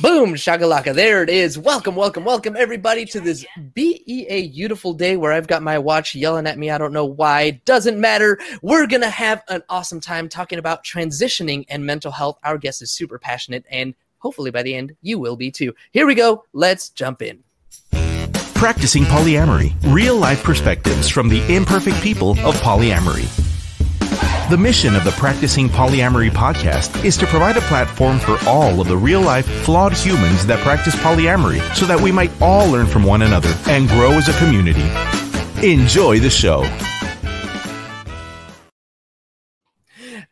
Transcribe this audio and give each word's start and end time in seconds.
Boom, 0.00 0.34
shagalaka. 0.34 0.94
There 0.94 1.24
it 1.24 1.28
is. 1.28 1.58
Welcome, 1.58 1.96
welcome, 1.96 2.24
welcome, 2.24 2.56
everybody, 2.56 3.04
to 3.06 3.18
this 3.18 3.44
BEA 3.74 4.48
beautiful 4.54 4.92
day 4.92 5.16
where 5.16 5.32
I've 5.32 5.48
got 5.48 5.60
my 5.60 5.76
watch 5.76 6.14
yelling 6.14 6.46
at 6.46 6.56
me. 6.56 6.70
I 6.70 6.78
don't 6.78 6.92
know 6.92 7.04
why. 7.04 7.60
Doesn't 7.64 8.00
matter. 8.00 8.38
We're 8.62 8.86
going 8.86 9.00
to 9.00 9.10
have 9.10 9.42
an 9.48 9.64
awesome 9.68 9.98
time 9.98 10.28
talking 10.28 10.60
about 10.60 10.84
transitioning 10.84 11.64
and 11.68 11.84
mental 11.84 12.12
health. 12.12 12.38
Our 12.44 12.58
guest 12.58 12.80
is 12.80 12.92
super 12.92 13.18
passionate, 13.18 13.64
and 13.70 13.92
hopefully 14.18 14.52
by 14.52 14.62
the 14.62 14.76
end, 14.76 14.94
you 15.02 15.18
will 15.18 15.36
be 15.36 15.50
too. 15.50 15.74
Here 15.90 16.06
we 16.06 16.14
go. 16.14 16.44
Let's 16.52 16.90
jump 16.90 17.20
in. 17.20 17.42
Practicing 18.54 19.02
Polyamory 19.02 19.74
Real 19.92 20.16
life 20.16 20.44
perspectives 20.44 21.08
from 21.08 21.28
the 21.28 21.42
imperfect 21.52 22.00
people 22.02 22.32
of 22.46 22.54
polyamory. 22.60 23.26
The 24.48 24.56
mission 24.56 24.96
of 24.96 25.04
the 25.04 25.10
Practicing 25.10 25.68
Polyamory 25.68 26.30
podcast 26.30 27.04
is 27.04 27.18
to 27.18 27.26
provide 27.26 27.58
a 27.58 27.60
platform 27.60 28.18
for 28.18 28.38
all 28.48 28.80
of 28.80 28.88
the 28.88 28.96
real 28.96 29.20
life, 29.20 29.44
flawed 29.62 29.92
humans 29.92 30.46
that 30.46 30.58
practice 30.60 30.94
polyamory 30.96 31.60
so 31.74 31.84
that 31.84 32.00
we 32.00 32.10
might 32.10 32.30
all 32.40 32.66
learn 32.70 32.86
from 32.86 33.04
one 33.04 33.20
another 33.20 33.54
and 33.66 33.88
grow 33.88 34.12
as 34.12 34.26
a 34.26 34.38
community. 34.38 34.88
Enjoy 35.62 36.18
the 36.18 36.30
show. 36.30 36.60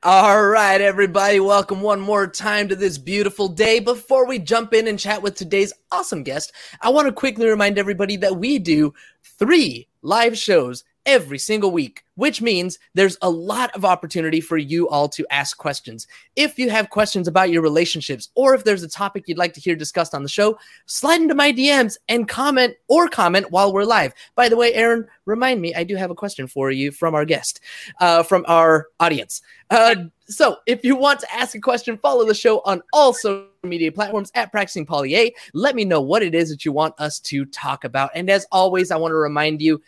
All 0.02 0.46
right, 0.46 0.80
everybody, 0.80 1.38
welcome 1.38 1.82
one 1.82 2.00
more 2.00 2.26
time 2.26 2.68
to 2.68 2.74
this 2.74 2.96
beautiful 2.96 3.48
day. 3.48 3.80
Before 3.80 4.26
we 4.26 4.38
jump 4.38 4.72
in 4.72 4.88
and 4.88 4.98
chat 4.98 5.20
with 5.20 5.34
today's 5.34 5.74
awesome 5.92 6.22
guest, 6.22 6.54
I 6.80 6.88
want 6.88 7.06
to 7.06 7.12
quickly 7.12 7.48
remind 7.48 7.76
everybody 7.76 8.16
that 8.16 8.36
we 8.36 8.60
do 8.60 8.94
three 9.38 9.88
live 10.00 10.38
shows 10.38 10.84
every 11.06 11.38
single 11.38 11.70
week, 11.70 12.02
which 12.16 12.42
means 12.42 12.78
there's 12.94 13.16
a 13.22 13.30
lot 13.30 13.74
of 13.74 13.84
opportunity 13.84 14.40
for 14.40 14.58
you 14.58 14.88
all 14.88 15.08
to 15.08 15.24
ask 15.30 15.56
questions. 15.56 16.06
If 16.34 16.58
you 16.58 16.68
have 16.68 16.90
questions 16.90 17.28
about 17.28 17.50
your 17.50 17.62
relationships 17.62 18.28
or 18.34 18.54
if 18.54 18.64
there's 18.64 18.82
a 18.82 18.88
topic 18.88 19.24
you'd 19.26 19.38
like 19.38 19.54
to 19.54 19.60
hear 19.60 19.76
discussed 19.76 20.14
on 20.14 20.22
the 20.22 20.28
show, 20.28 20.58
slide 20.86 21.22
into 21.22 21.34
my 21.34 21.52
DMs 21.52 21.96
and 22.08 22.28
comment 22.28 22.74
or 22.88 23.08
comment 23.08 23.50
while 23.50 23.72
we're 23.72 23.84
live. 23.84 24.12
By 24.34 24.48
the 24.48 24.56
way, 24.56 24.74
Aaron, 24.74 25.06
remind 25.24 25.60
me, 25.60 25.74
I 25.74 25.84
do 25.84 25.96
have 25.96 26.10
a 26.10 26.14
question 26.14 26.46
for 26.48 26.70
you 26.70 26.90
from 26.90 27.14
our 27.14 27.24
guest, 27.24 27.60
uh, 28.00 28.22
from 28.24 28.44
our 28.48 28.88
audience. 29.00 29.40
Uh, 29.70 29.94
so 30.28 30.56
if 30.66 30.84
you 30.84 30.96
want 30.96 31.20
to 31.20 31.32
ask 31.32 31.54
a 31.54 31.60
question, 31.60 31.98
follow 31.98 32.24
the 32.24 32.34
show 32.34 32.60
on 32.64 32.82
all 32.92 33.12
social 33.12 33.46
media 33.62 33.92
platforms 33.92 34.32
at 34.34 34.50
Practicing 34.50 34.86
Poly 34.86 35.14
A. 35.16 35.34
Let 35.54 35.76
me 35.76 35.84
know 35.84 36.00
what 36.00 36.22
it 36.22 36.34
is 36.34 36.50
that 36.50 36.64
you 36.64 36.72
want 36.72 36.94
us 36.98 37.20
to 37.20 37.44
talk 37.46 37.84
about. 37.84 38.10
And 38.14 38.28
as 38.28 38.46
always, 38.50 38.90
I 38.90 38.96
want 38.96 39.12
to 39.12 39.16
remind 39.16 39.62
you 39.62 39.80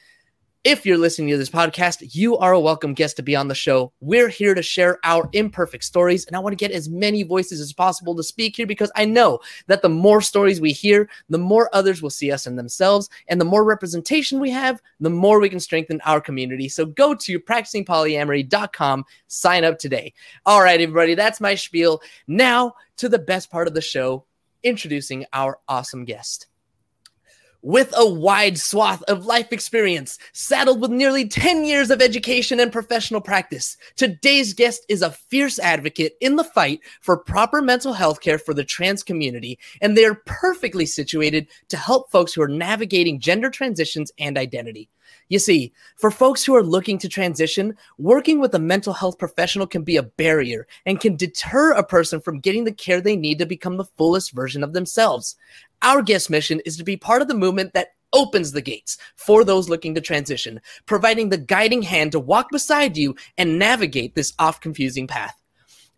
if 0.68 0.84
you're 0.84 0.98
listening 0.98 1.30
to 1.30 1.38
this 1.38 1.48
podcast, 1.48 2.14
you 2.14 2.36
are 2.36 2.52
a 2.52 2.60
welcome 2.60 2.92
guest 2.92 3.16
to 3.16 3.22
be 3.22 3.34
on 3.34 3.48
the 3.48 3.54
show. 3.54 3.90
We're 4.00 4.28
here 4.28 4.54
to 4.54 4.62
share 4.62 4.98
our 5.02 5.26
imperfect 5.32 5.82
stories, 5.82 6.26
and 6.26 6.36
I 6.36 6.40
want 6.40 6.52
to 6.52 6.62
get 6.62 6.76
as 6.76 6.90
many 6.90 7.22
voices 7.22 7.58
as 7.58 7.72
possible 7.72 8.14
to 8.14 8.22
speak 8.22 8.54
here 8.54 8.66
because 8.66 8.92
I 8.94 9.06
know 9.06 9.38
that 9.68 9.80
the 9.80 9.88
more 9.88 10.20
stories 10.20 10.60
we 10.60 10.72
hear, 10.72 11.08
the 11.30 11.38
more 11.38 11.70
others 11.72 12.02
will 12.02 12.10
see 12.10 12.30
us 12.30 12.46
in 12.46 12.56
themselves, 12.56 13.08
and 13.28 13.40
the 13.40 13.46
more 13.46 13.64
representation 13.64 14.40
we 14.40 14.50
have, 14.50 14.82
the 15.00 15.08
more 15.08 15.40
we 15.40 15.48
can 15.48 15.58
strengthen 15.58 16.02
our 16.02 16.20
community. 16.20 16.68
So 16.68 16.84
go 16.84 17.14
to 17.14 17.40
practicingpolyamory.com, 17.40 19.06
sign 19.26 19.64
up 19.64 19.78
today. 19.78 20.12
All 20.44 20.62
right, 20.62 20.82
everybody, 20.82 21.14
that's 21.14 21.40
my 21.40 21.54
spiel. 21.54 22.02
Now 22.26 22.74
to 22.98 23.08
the 23.08 23.18
best 23.18 23.50
part 23.50 23.68
of 23.68 23.74
the 23.74 23.80
show, 23.80 24.26
introducing 24.62 25.24
our 25.32 25.60
awesome 25.66 26.04
guest 26.04 26.47
with 27.62 27.92
a 27.96 28.08
wide 28.08 28.58
swath 28.58 29.02
of 29.04 29.26
life 29.26 29.52
experience, 29.52 30.18
saddled 30.32 30.80
with 30.80 30.90
nearly 30.90 31.26
10 31.26 31.64
years 31.64 31.90
of 31.90 32.00
education 32.00 32.60
and 32.60 32.72
professional 32.72 33.20
practice. 33.20 33.76
Today's 33.96 34.54
guest 34.54 34.84
is 34.88 35.02
a 35.02 35.10
fierce 35.10 35.58
advocate 35.58 36.14
in 36.20 36.36
the 36.36 36.44
fight 36.44 36.80
for 37.00 37.16
proper 37.16 37.60
mental 37.60 37.92
health 37.92 38.20
care 38.20 38.38
for 38.38 38.54
the 38.54 38.64
trans 38.64 39.02
community, 39.02 39.58
and 39.80 39.96
they 39.96 40.04
are 40.04 40.22
perfectly 40.26 40.86
situated 40.86 41.48
to 41.68 41.76
help 41.76 42.10
folks 42.10 42.32
who 42.32 42.42
are 42.42 42.48
navigating 42.48 43.20
gender 43.20 43.50
transitions 43.50 44.12
and 44.18 44.38
identity. 44.38 44.88
You 45.28 45.38
see, 45.38 45.72
for 45.96 46.10
folks 46.10 46.44
who 46.44 46.54
are 46.54 46.62
looking 46.62 46.98
to 46.98 47.08
transition, 47.08 47.76
working 47.98 48.40
with 48.40 48.54
a 48.54 48.58
mental 48.58 48.92
health 48.92 49.18
professional 49.18 49.66
can 49.66 49.82
be 49.82 49.96
a 49.96 50.02
barrier 50.02 50.66
and 50.86 51.00
can 51.00 51.16
deter 51.16 51.72
a 51.72 51.84
person 51.84 52.20
from 52.20 52.40
getting 52.40 52.64
the 52.64 52.72
care 52.72 53.00
they 53.00 53.16
need 53.16 53.38
to 53.38 53.46
become 53.46 53.76
the 53.76 53.84
fullest 53.84 54.32
version 54.32 54.64
of 54.64 54.72
themselves. 54.72 55.36
Our 55.82 56.02
guest 56.02 56.30
mission 56.30 56.60
is 56.66 56.76
to 56.76 56.84
be 56.84 56.96
part 56.96 57.22
of 57.22 57.28
the 57.28 57.34
movement 57.34 57.74
that 57.74 57.92
opens 58.12 58.52
the 58.52 58.62
gates 58.62 58.98
for 59.16 59.44
those 59.44 59.68
looking 59.68 59.94
to 59.94 60.00
transition, 60.00 60.60
providing 60.86 61.28
the 61.28 61.38
guiding 61.38 61.82
hand 61.82 62.12
to 62.12 62.20
walk 62.20 62.48
beside 62.50 62.96
you 62.96 63.14
and 63.36 63.58
navigate 63.58 64.14
this 64.14 64.32
oft 64.38 64.62
confusing 64.62 65.06
path. 65.06 65.40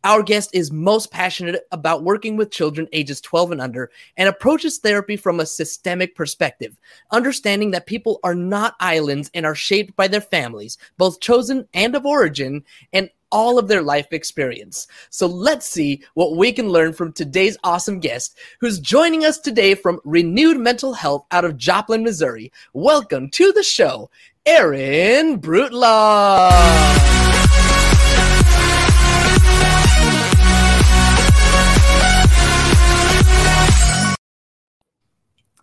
Our 0.02 0.22
guest 0.22 0.50
is 0.54 0.72
most 0.72 1.10
passionate 1.10 1.62
about 1.72 2.04
working 2.04 2.36
with 2.36 2.50
children 2.50 2.88
ages 2.92 3.20
12 3.20 3.52
and 3.52 3.60
under 3.60 3.90
and 4.16 4.30
approaches 4.30 4.78
therapy 4.78 5.16
from 5.16 5.40
a 5.40 5.46
systemic 5.46 6.14
perspective, 6.14 6.78
understanding 7.10 7.72
that 7.72 7.86
people 7.86 8.18
are 8.24 8.34
not 8.34 8.76
islands 8.80 9.30
and 9.34 9.44
are 9.44 9.54
shaped 9.54 9.94
by 9.96 10.08
their 10.08 10.22
families, 10.22 10.78
both 10.96 11.20
chosen 11.20 11.68
and 11.74 11.94
of 11.94 12.06
origin, 12.06 12.64
and 12.94 13.10
all 13.30 13.58
of 13.58 13.68
their 13.68 13.82
life 13.82 14.12
experience. 14.12 14.86
So 15.10 15.26
let's 15.26 15.66
see 15.66 16.02
what 16.14 16.36
we 16.36 16.52
can 16.52 16.68
learn 16.68 16.92
from 16.92 17.12
today's 17.12 17.56
awesome 17.64 18.00
guest 18.00 18.36
who's 18.60 18.78
joining 18.78 19.24
us 19.24 19.38
today 19.38 19.74
from 19.74 20.00
Renewed 20.04 20.58
Mental 20.58 20.92
Health 20.92 21.26
out 21.30 21.44
of 21.44 21.56
Joplin, 21.56 22.02
Missouri. 22.02 22.52
Welcome 22.72 23.30
to 23.30 23.52
the 23.52 23.62
show, 23.62 24.10
Erin 24.46 25.40
Brutlaw. 25.40 27.10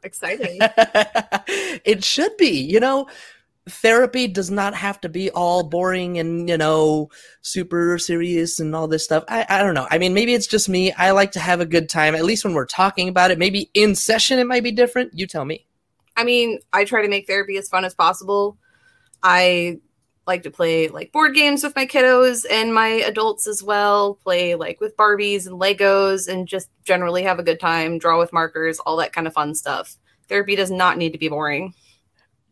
exciting. 0.07 0.57
it 1.85 2.03
should 2.03 2.35
be. 2.37 2.61
You 2.61 2.79
know, 2.79 3.07
therapy 3.67 4.27
does 4.27 4.49
not 4.49 4.73
have 4.73 4.99
to 5.01 5.09
be 5.09 5.29
all 5.31 5.63
boring 5.63 6.17
and, 6.17 6.47
you 6.49 6.57
know, 6.57 7.09
super 7.41 7.97
serious 7.97 8.59
and 8.59 8.75
all 8.75 8.87
this 8.87 9.03
stuff. 9.03 9.23
I, 9.27 9.45
I 9.49 9.63
don't 9.63 9.73
know. 9.73 9.87
I 9.89 9.97
mean, 9.97 10.13
maybe 10.13 10.33
it's 10.33 10.47
just 10.47 10.69
me. 10.69 10.91
I 10.93 11.11
like 11.11 11.31
to 11.33 11.39
have 11.39 11.59
a 11.59 11.65
good 11.65 11.89
time, 11.89 12.15
at 12.15 12.25
least 12.25 12.43
when 12.43 12.53
we're 12.53 12.65
talking 12.65 13.09
about 13.09 13.31
it. 13.31 13.37
Maybe 13.37 13.69
in 13.73 13.95
session 13.95 14.39
it 14.39 14.47
might 14.47 14.63
be 14.63 14.71
different. 14.71 15.11
You 15.13 15.27
tell 15.27 15.45
me. 15.45 15.65
I 16.15 16.23
mean, 16.23 16.59
I 16.73 16.85
try 16.85 17.01
to 17.01 17.07
make 17.07 17.27
therapy 17.27 17.57
as 17.57 17.69
fun 17.69 17.85
as 17.85 17.93
possible. 17.93 18.57
I 19.21 19.79
like 20.25 20.43
to 20.43 20.51
play 20.51 20.89
like 20.89 21.11
board 21.11 21.33
games 21.33 21.63
with 21.63 21.75
my 21.75 21.85
kiddos 21.85 22.45
and 22.49 22.73
my 22.73 22.87
adults 22.87 23.47
as 23.47 23.63
well, 23.63 24.15
play 24.15 24.55
like 24.55 24.81
with 24.81 24.97
Barbies 24.97 25.47
and 25.47 25.59
Legos 25.59 26.27
and 26.27 26.47
just 26.47 26.69
generally 26.83 27.23
have 27.23 27.39
a 27.39 27.43
good 27.43 27.59
time, 27.59 27.97
draw 27.97 28.19
with 28.19 28.33
markers, 28.33 28.79
all 28.79 28.97
that 28.97 29.13
kind 29.13 29.27
of 29.27 29.33
fun 29.33 29.55
stuff. 29.55 29.97
Therapy 30.27 30.55
does 30.55 30.69
not 30.69 30.97
need 30.97 31.13
to 31.13 31.17
be 31.17 31.29
boring. 31.29 31.73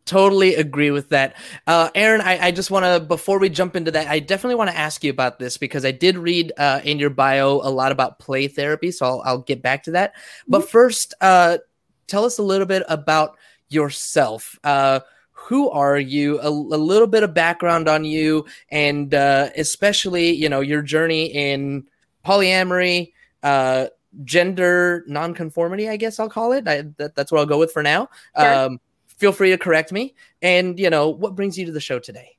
Totally 0.06 0.54
agree 0.54 0.92
with 0.92 1.08
that. 1.08 1.34
Uh, 1.66 1.90
Aaron, 1.96 2.20
I, 2.20 2.46
I 2.46 2.50
just 2.52 2.70
want 2.70 2.84
to, 2.84 3.00
before 3.00 3.40
we 3.40 3.48
jump 3.48 3.74
into 3.74 3.90
that, 3.90 4.06
I 4.06 4.20
definitely 4.20 4.54
want 4.54 4.70
to 4.70 4.76
ask 4.76 5.02
you 5.02 5.10
about 5.10 5.40
this 5.40 5.58
because 5.58 5.84
I 5.84 5.90
did 5.90 6.16
read 6.16 6.52
uh, 6.56 6.80
in 6.84 7.00
your 7.00 7.10
bio 7.10 7.54
a 7.54 7.70
lot 7.70 7.90
about 7.90 8.20
play 8.20 8.46
therapy. 8.46 8.92
So 8.92 9.04
I'll, 9.04 9.22
I'll 9.24 9.38
get 9.38 9.62
back 9.62 9.82
to 9.84 9.90
that. 9.92 10.14
But 10.46 10.60
mm-hmm. 10.60 10.68
first, 10.68 11.14
uh, 11.20 11.58
tell 12.06 12.24
us 12.24 12.38
a 12.38 12.42
little 12.44 12.68
bit 12.68 12.84
about 12.88 13.36
yourself. 13.68 14.56
Uh, 14.62 15.00
who 15.32 15.70
are 15.70 15.98
you 15.98 16.40
a, 16.40 16.48
a, 16.48 16.50
little 16.50 17.06
bit 17.06 17.22
of 17.22 17.34
background 17.34 17.88
on 17.88 18.04
you 18.04 18.44
and 18.70 19.14
uh, 19.14 19.50
especially 19.56 20.30
you 20.30 20.48
know 20.48 20.60
your 20.60 20.82
journey 20.82 21.26
in 21.26 21.86
polyamory 22.24 23.12
uh, 23.42 23.86
gender 24.24 25.04
nonconformity 25.06 25.88
i 25.88 25.96
guess 25.96 26.18
i'll 26.18 26.28
call 26.28 26.52
it 26.52 26.66
I, 26.66 26.82
that, 26.96 27.14
that's 27.14 27.30
what 27.30 27.38
i'll 27.38 27.46
go 27.46 27.58
with 27.58 27.70
for 27.70 27.82
now 27.82 28.08
sure. 28.36 28.54
um, 28.54 28.80
feel 29.16 29.32
free 29.32 29.50
to 29.50 29.58
correct 29.58 29.92
me 29.92 30.14
and 30.42 30.78
you 30.78 30.90
know 30.90 31.08
what 31.08 31.34
brings 31.34 31.58
you 31.58 31.66
to 31.66 31.72
the 31.72 31.80
show 31.80 31.98
today 31.98 32.36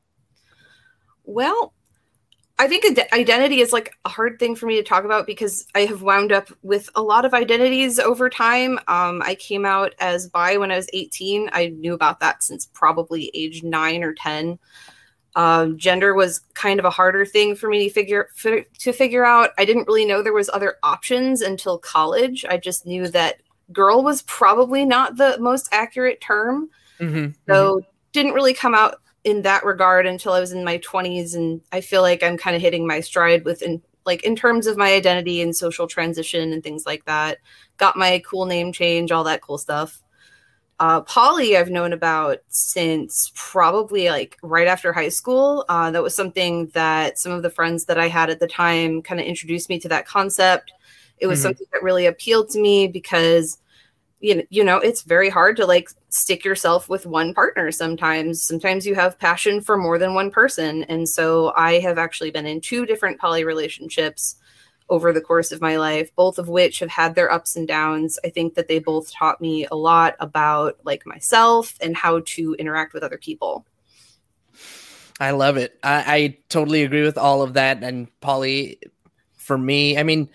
well 1.24 1.74
I 2.60 2.68
think 2.68 2.86
identity 3.14 3.62
is 3.62 3.72
like 3.72 3.96
a 4.04 4.10
hard 4.10 4.40
thing 4.40 4.56
for 4.56 4.66
me 4.66 4.78
to 4.78 4.84
talk 4.84 5.04
about 5.04 5.28
because 5.28 5.68
I 5.76 5.82
have 5.82 6.02
wound 6.02 6.32
up 6.32 6.50
with 6.64 6.90
a 6.96 7.02
lot 7.02 7.24
of 7.24 7.36
identities 7.36 8.00
over 8.00 8.32
time. 8.32 8.80
Um, 8.88 9.22
I 9.24 9.36
came 9.36 9.64
out 9.64 9.94
as 10.00 10.28
bi 10.28 10.58
when 10.58 10.72
I 10.72 10.78
was 10.78 10.90
18. 10.92 11.52
I 11.54 11.68
knew 11.68 11.94
about 11.94 12.20
that 12.22 12.42
since 12.42 12.66
probably 12.66 13.30
age 13.36 13.62
nine 13.62 14.04
or 14.04 14.14
10. 14.14 14.58
Um, 15.36 15.78
gender 15.78 16.16
was 16.16 16.42
kind 16.56 16.80
of 16.80 16.86
a 16.86 16.90
harder 16.90 17.28
thing 17.28 17.56
for 17.56 17.70
me 17.70 17.88
to 17.88 17.94
figure 17.94 18.30
to 18.42 18.92
figure 18.92 19.24
out. 19.24 19.52
I 19.60 19.66
didn't 19.66 19.86
really 19.86 20.06
know 20.06 20.24
there 20.24 20.34
was 20.34 20.50
other 20.52 20.78
options 20.82 21.44
until 21.44 21.78
college. 21.78 22.44
I 22.50 22.58
just 22.58 22.88
knew 22.88 23.08
that 23.10 23.40
girl 23.72 24.04
was 24.04 24.22
probably 24.24 24.86
not 24.86 25.18
the 25.18 25.38
most 25.40 25.70
accurate 25.72 26.22
term. 26.22 26.70
Mm-hmm, 27.00 27.32
so 27.48 27.78
mm-hmm. 27.78 27.90
didn't 28.14 28.34
really 28.34 28.54
come 28.54 28.74
out 28.74 29.02
in 29.24 29.42
that 29.42 29.66
regard 29.66 30.06
until 30.06 30.34
I 30.34 30.40
was 30.40 30.52
in 30.52 30.64
my 30.64 30.78
20s 30.80 31.36
and 31.36 31.62
I 31.72 31.82
feel 31.82 32.02
like 32.02 32.24
I'm 32.24 32.38
kind 32.38 32.56
of 32.56 32.62
hitting 32.62 32.88
my 32.88 33.02
stride 33.02 33.44
within 33.44 33.82
like 34.06 34.24
in 34.24 34.36
terms 34.38 34.68
of 34.68 34.78
my 34.78 34.94
identity 34.94 35.42
and 35.42 35.56
social 35.56 35.86
transition 35.86 36.54
and 36.54 36.64
things 36.64 36.86
like 36.86 37.04
that. 37.06 37.40
Got 37.76 37.98
my 37.98 38.24
cool 38.26 38.46
name 38.46 38.72
change, 38.72 39.12
all 39.12 39.26
that 39.26 39.42
cool 39.42 39.58
stuff. 39.58 40.02
Uh, 40.80 41.02
Poly, 41.02 41.58
I've 41.58 41.72
known 41.72 41.92
about 41.92 42.38
since 42.50 43.32
probably 43.36 44.10
like 44.10 44.38
right 44.44 44.68
after 44.68 44.94
high 44.94 45.10
school. 45.10 45.66
Uh, 45.68 45.92
that 45.92 46.04
was 46.04 46.16
something 46.16 46.68
that 46.68 47.18
some 47.18 47.32
of 47.32 47.42
the 47.42 47.50
friends 47.50 47.86
that 47.86 48.00
I 48.00 48.08
had 48.08 48.30
at 48.30 48.40
the 48.40 48.48
time 48.48 49.02
kind 49.02 49.20
of 49.20 49.26
introduced 49.26 49.70
me 49.70 49.80
to 49.80 49.90
that 49.90 50.08
concept. 50.08 50.72
It 51.20 51.28
was 51.28 51.40
Mhm. 51.40 51.44
something 51.44 51.68
that 51.74 51.84
really 51.84 52.06
appealed 52.06 52.50
to 52.52 52.60
me 52.60 52.88
because 52.88 53.58
you 54.20 54.36
know, 54.36 54.44
you 54.50 54.64
know, 54.64 54.78
it's 54.78 55.04
very 55.04 55.30
hard 55.30 55.56
to 55.58 55.66
like 55.66 55.90
stick 56.10 56.44
yourself 56.44 56.90
with 56.90 57.06
one 57.06 57.34
partner 57.34 57.72
sometimes. 57.72 58.42
Sometimes 58.42 58.86
you 58.86 58.96
have 58.96 59.20
passion 59.20 59.62
for 59.62 59.78
more 59.78 60.00
than 60.00 60.16
one 60.16 60.32
person. 60.32 60.84
And 60.86 61.08
so 61.08 61.54
I 61.56 61.80
have 61.80 61.98
actually 61.98 62.32
been 62.32 62.48
in 62.48 62.62
two 62.62 62.86
different 62.86 63.20
poly 63.20 63.44
relationships 63.44 64.36
over 64.90 65.12
the 65.12 65.22
course 65.22 65.52
of 65.52 65.62
my 65.62 65.76
life, 65.76 66.16
both 66.16 66.40
of 66.40 66.48
which 66.48 66.80
have 66.80 66.90
had 66.90 67.14
their 67.14 67.32
ups 67.32 67.56
and 67.56 67.68
downs. 67.68 68.18
I 68.24 68.30
think 68.30 68.56
that 68.56 68.68
they 68.68 68.80
both 68.80 69.12
taught 69.12 69.42
me 69.42 69.68
a 69.70 69.76
lot 69.76 70.16
about 70.20 70.78
like 70.84 71.06
myself 71.06 71.76
and 71.82 71.96
how 71.96 72.22
to 72.26 72.56
interact 72.58 72.94
with 72.94 73.04
other 73.04 73.18
people. 73.18 73.66
I 75.20 75.32
love 75.32 75.58
it. 75.58 75.78
I, 75.84 76.04
I 76.08 76.38
totally 76.50 76.84
agree 76.84 77.04
with 77.04 77.18
all 77.18 77.42
of 77.42 77.54
that. 77.54 77.84
And 77.84 78.08
poly, 78.22 78.80
for 79.36 79.58
me, 79.58 79.98
I 79.98 80.04
mean, 80.04 80.30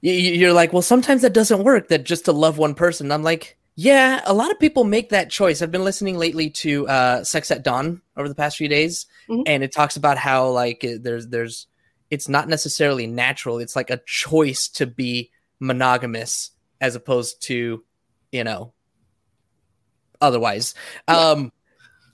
you're 0.00 0.52
like, 0.52 0.72
well, 0.72 0.82
sometimes 0.82 1.22
that 1.22 1.32
doesn't 1.32 1.62
work. 1.64 1.88
That 1.88 2.04
just 2.04 2.24
to 2.26 2.32
love 2.32 2.58
one 2.58 2.74
person. 2.74 3.12
I'm 3.12 3.22
like, 3.22 3.56
yeah, 3.74 4.20
a 4.24 4.34
lot 4.34 4.50
of 4.50 4.58
people 4.60 4.84
make 4.84 5.10
that 5.10 5.30
choice. 5.30 5.62
I've 5.62 5.70
been 5.72 5.84
listening 5.84 6.18
lately 6.18 6.50
to 6.50 6.86
uh, 6.88 7.24
Sex 7.24 7.50
at 7.50 7.62
Dawn 7.64 8.02
over 8.16 8.28
the 8.28 8.34
past 8.34 8.56
few 8.56 8.68
days, 8.68 9.06
Mhm. 9.28 9.44
and 9.46 9.62
it 9.62 9.72
talks 9.72 9.96
about 9.96 10.18
how 10.18 10.48
like 10.48 10.84
there's 11.00 11.28
there's 11.28 11.66
it's 12.10 12.28
not 12.28 12.48
necessarily 12.48 13.06
natural. 13.06 13.58
It's 13.58 13.74
like 13.76 13.88
a 13.90 14.00
choice 14.06 14.68
to 14.68 14.86
be 14.86 15.30
monogamous 15.60 16.50
as 16.80 16.94
opposed 16.94 17.40
to, 17.44 17.82
you 18.30 18.44
know, 18.44 18.74
otherwise. 20.20 20.74
Um, 21.08 21.52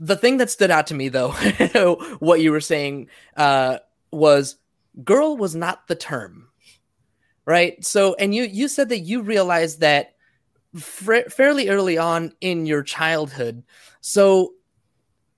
the 0.00 0.16
thing 0.16 0.36
that 0.36 0.50
stood 0.50 0.70
out 0.70 0.86
to 0.88 0.94
me 0.94 1.08
though, 1.08 1.30
what 2.20 2.40
you 2.40 2.52
were 2.52 2.60
saying 2.60 3.08
uh, 3.36 3.78
was 4.12 4.56
girl 5.02 5.36
was 5.36 5.54
not 5.56 5.88
the 5.88 5.96
term, 5.96 6.47
right? 7.48 7.82
So, 7.84 8.14
and 8.16 8.34
you 8.34 8.44
you 8.44 8.68
said 8.68 8.90
that 8.90 9.00
you 9.00 9.22
realized 9.22 9.80
that 9.80 10.12
fa- 10.76 11.30
fairly 11.30 11.70
early 11.70 11.96
on 11.96 12.32
in 12.42 12.66
your 12.66 12.82
childhood. 12.82 13.64
So, 14.02 14.52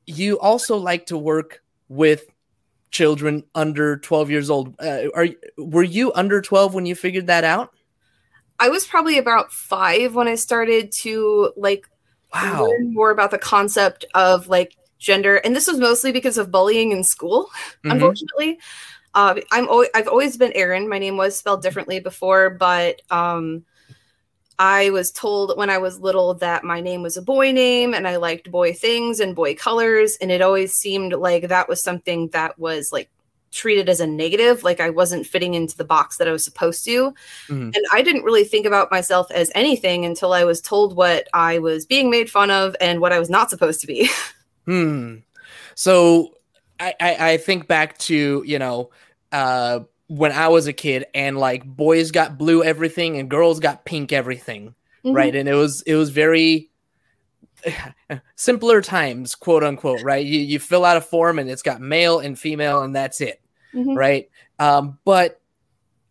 you 0.07 0.39
also 0.41 0.77
like 0.77 1.07
to 1.07 1.17
work 1.17 1.62
with 1.89 2.25
children 2.91 3.45
under 3.55 3.97
12 3.99 4.29
years 4.29 4.51
old. 4.51 4.75
Uh, 4.81 5.05
are 5.15 5.29
were 5.57 5.85
you 5.85 6.12
under 6.15 6.41
12 6.43 6.75
when 6.75 6.85
you 6.85 6.97
figured 6.97 7.29
that 7.29 7.45
out? 7.45 7.73
I 8.59 8.69
was 8.69 8.87
probably 8.87 9.17
about 9.17 9.53
five 9.53 10.15
when 10.17 10.27
I 10.29 10.35
started 10.35 10.93
to 11.03 11.53
like 11.56 11.87
Wow. 12.35 12.65
learn 12.65 12.93
more 12.93 13.11
about 13.11 13.31
the 13.31 13.39
concept 13.39 14.05
of 14.15 14.49
like 14.49 14.77
gender, 14.99 15.37
and 15.37 15.55
this 15.55 15.67
was 15.69 15.79
mostly 15.79 16.13
because 16.13 16.39
of 16.39 16.51
bullying 16.51 16.93
in 16.93 17.05
school. 17.05 17.51
Mhm. 17.85 17.93
Unfortunately, 17.93 18.59
uh, 19.15 19.41
I'm 19.51 19.69
always, 19.69 19.89
I've 19.95 20.09
always 20.09 20.37
been 20.37 20.53
Aaron. 20.55 20.89
My 20.89 20.99
name 20.99 21.17
was 21.17 21.37
spelled 21.37 21.62
differently 21.62 22.01
before, 22.01 22.51
but 22.51 23.03
um, 23.11 23.65
I 24.59 24.91
was 24.91 25.11
told 25.11 25.57
when 25.57 25.71
I 25.71 25.79
was 25.79 25.99
little 26.01 26.35
that 26.35 26.65
my 26.65 26.81
name 26.81 27.03
was 27.03 27.17
a 27.17 27.23
boy 27.23 27.51
name, 27.53 27.95
and 27.95 28.07
I 28.07 28.17
liked 28.17 28.51
boy 28.51 28.73
things 28.75 29.19
and 29.21 29.35
boy 29.35 29.55
colors, 29.55 30.17
and 30.21 30.31
it 30.31 30.43
always 30.43 30.75
seemed 30.75 31.12
like 31.15 31.49
that 31.49 31.69
was 31.69 31.83
something 31.83 32.29
that 32.29 32.59
was 32.59 32.93
like 32.93 33.11
treated 33.53 33.89
as 33.89 33.99
a 33.99 34.07
negative 34.07 34.62
like 34.62 34.79
i 34.79 34.89
wasn't 34.89 35.27
fitting 35.27 35.55
into 35.55 35.77
the 35.77 35.83
box 35.85 36.19
that 36.19 36.29
i 36.29 36.31
was 36.31 36.45
supposed 36.45 36.85
to 36.85 37.13
Mhm. 37.49 37.75
and 37.75 37.85
i 37.93 38.01
didn't 38.01 38.23
really 38.23 38.45
think 38.45 38.65
about 38.65 38.93
myself 38.93 39.29
as 39.33 39.51
anything 39.56 40.05
until 40.05 40.33
i 40.33 40.45
was 40.45 40.61
told 40.61 40.95
what 40.95 41.27
i 41.35 41.59
was 41.59 41.85
being 41.85 42.11
made 42.11 42.31
fun 42.31 42.53
of 42.53 42.77
and 42.81 43.01
what 43.01 43.13
i 43.13 43.19
was 43.19 43.29
not 43.29 43.51
supposed 43.51 43.81
to 43.81 43.89
be 43.89 44.09
Hmm. 44.67 45.17
So 45.75 46.33
I, 46.81 46.94
I 47.00 47.31
I 47.32 47.37
think 47.37 47.69
back 47.69 47.99
to 47.99 48.43
you 48.47 48.59
know 48.59 48.91
uh 49.32 49.81
when 50.09 50.32
I 50.32 50.49
was 50.49 50.67
a 50.67 50.73
kid 50.73 51.05
and 51.15 51.38
like 51.38 51.65
boys 51.65 52.11
got 52.11 52.37
blue 52.38 52.65
everything 52.65 53.17
and 53.19 53.31
girls 53.31 53.61
got 53.61 53.85
pink 53.85 54.12
everything, 54.12 54.75
right? 55.05 55.35
And 55.37 55.49
it 55.49 55.55
was 55.55 55.82
it 55.82 55.94
was 55.94 56.11
very 56.11 56.71
simpler 58.37 58.81
times, 58.81 59.35
quote 59.35 59.62
unquote, 59.62 60.03
right? 60.03 60.25
You 60.25 60.41
you 60.41 60.59
fill 60.59 60.85
out 60.85 60.97
a 60.97 61.00
form 61.00 61.38
and 61.38 61.49
it's 61.50 61.62
got 61.62 61.81
male 61.81 62.19
and 62.19 62.38
female 62.38 62.82
and 62.82 62.94
that's 62.97 63.21
it, 63.21 63.41
Mhm. 63.75 63.97
right? 63.97 64.31
Um, 64.59 64.99
but 65.05 65.41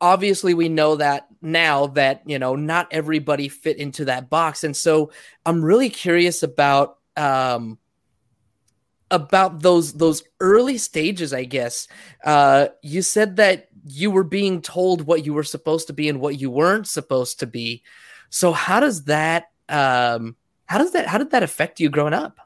obviously 0.02 0.54
we 0.54 0.70
know 0.70 0.96
that 0.96 1.28
now 1.42 1.88
that 1.88 2.22
you 2.26 2.40
know 2.40 2.56
not 2.56 2.88
everybody 2.92 3.50
fit 3.50 3.78
into 3.78 4.06
that 4.06 4.30
box, 4.30 4.64
and 4.64 4.76
so 4.76 5.12
I'm 5.46 5.64
really 5.64 5.90
curious 5.90 6.44
about 6.44 6.98
um 7.18 7.78
about 9.12 9.62
those 9.62 9.94
those 9.94 10.24
early 10.40 10.78
stages 10.78 11.34
i 11.34 11.44
guess 11.44 11.88
uh 12.26 12.68
you 12.82 13.02
said 13.02 13.36
that 13.38 13.68
you 13.86 14.12
were 14.12 14.24
being 14.24 14.62
told 14.62 15.02
what 15.02 15.26
you 15.26 15.34
were 15.34 15.44
supposed 15.44 15.88
to 15.88 15.94
be 15.94 16.10
and 16.10 16.20
what 16.20 16.40
you 16.40 16.52
weren't 16.52 16.88
supposed 16.88 17.40
to 17.40 17.48
be 17.48 17.82
so 18.30 18.52
how 18.52 18.80
does 18.80 19.06
that 19.06 19.46
um 19.70 20.36
how 20.66 20.78
does 20.78 20.92
that 20.92 21.08
how 21.08 21.18
did 21.18 21.32
that 21.32 21.44
affect 21.44 21.80
you 21.80 21.90
growing 21.90 22.14
up 22.14 22.40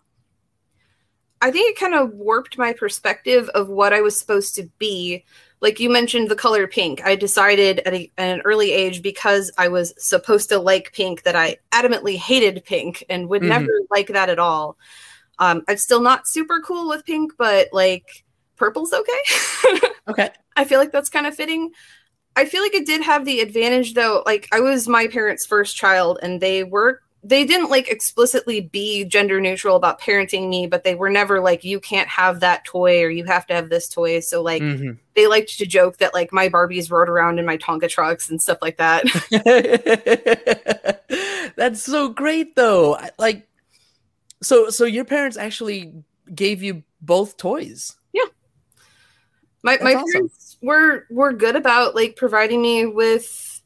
I 1.41 1.51
think 1.51 1.71
it 1.75 1.79
kind 1.79 1.93
of 1.93 2.13
warped 2.13 2.57
my 2.57 2.71
perspective 2.71 3.49
of 3.49 3.67
what 3.67 3.91
I 3.91 3.99
was 3.99 4.17
supposed 4.17 4.55
to 4.55 4.69
be. 4.79 5.25
Like 5.59 5.77
you 5.77 5.89
mentioned 5.89 6.29
the 6.29 6.37
color 6.37 6.67
pink. 6.67 7.03
I 7.03 7.17
decided 7.17 7.79
at, 7.79 7.93
a, 7.93 8.09
at 8.17 8.37
an 8.37 8.41
early 8.45 8.71
age 8.71 9.01
because 9.01 9.51
I 9.57 9.67
was 9.67 9.93
supposed 9.97 10.47
to 10.49 10.57
like 10.59 10.93
pink 10.93 11.23
that 11.23 11.35
I 11.35 11.57
adamantly 11.73 12.15
hated 12.15 12.63
pink 12.63 13.03
and 13.09 13.27
would 13.27 13.41
Mhm. 13.41 13.49
never 13.49 13.73
like 13.91 14.07
that 14.07 14.29
at 14.29 14.39
all. 14.39 14.77
Um, 15.39 15.63
I'm 15.67 15.77
still 15.77 16.01
not 16.01 16.27
super 16.27 16.59
cool 16.61 16.87
with 16.87 17.05
pink, 17.05 17.33
but 17.37 17.69
like 17.71 18.23
purple's 18.55 18.93
okay. 18.93 19.79
okay 20.07 20.29
I 20.55 20.63
feel 20.65 20.79
like 20.79 20.91
that's 20.91 21.09
kind 21.09 21.25
of 21.27 21.35
fitting. 21.35 21.71
I 22.35 22.45
feel 22.45 22.61
like 22.61 22.73
it 22.73 22.85
did 22.85 23.01
have 23.01 23.25
the 23.25 23.41
advantage 23.41 23.93
though. 23.93 24.23
Like 24.25 24.47
I 24.51 24.59
was 24.59 24.87
my 24.87 25.07
parents' 25.07 25.45
first 25.45 25.75
child 25.75 26.19
and 26.21 26.41
they 26.41 26.63
were 26.63 27.01
they 27.25 27.45
didn't 27.45 27.69
like 27.69 27.87
explicitly 27.87 28.59
be 28.59 29.05
gender 29.05 29.39
neutral 29.39 29.77
about 29.77 30.01
parenting 30.01 30.49
me, 30.49 30.67
but 30.67 30.83
they 30.83 30.93
were 30.93 31.09
never 31.09 31.39
like 31.39 31.63
you 31.63 31.79
can't 31.79 32.09
have 32.09 32.41
that 32.41 32.65
toy 32.65 33.01
or 33.01 33.09
you 33.09 33.23
have 33.23 33.47
to 33.47 33.53
have 33.53 33.69
this 33.69 33.87
toy. 33.87 34.19
So 34.19 34.41
like 34.41 34.61
Mhm. 34.61 34.97
they 35.15 35.27
liked 35.27 35.57
to 35.57 35.65
joke 35.65 35.97
that 35.97 36.13
like 36.13 36.33
my 36.33 36.49
Barbies 36.49 36.91
rode 36.91 37.07
around 37.07 37.39
in 37.39 37.45
my 37.45 37.57
Tonka 37.57 37.87
trucks 37.89 38.29
and 38.29 38.41
stuff 38.41 38.57
like 38.61 38.77
that. 38.77 39.03
that's 41.55 41.81
so 41.81 42.09
great 42.09 42.55
though 42.55 42.97
like 43.17 43.47
so 44.43 44.69
so 44.69 44.85
your 44.85 45.05
parents 45.05 45.37
actually 45.37 45.93
gave 46.35 46.61
you 46.63 46.83
both 47.01 47.35
toys 47.37 47.95
Yeah. 48.13 48.23
my 49.63 49.73
That's 49.73 49.83
my 49.83 49.93
awesome. 49.95 50.11
parents 50.13 50.57
were 50.61 51.05
were 51.09 51.33
good 51.33 51.55
about 51.55 51.95
like 51.95 52.15
providing 52.15 52.61
me 52.61 52.85
with 52.85 53.61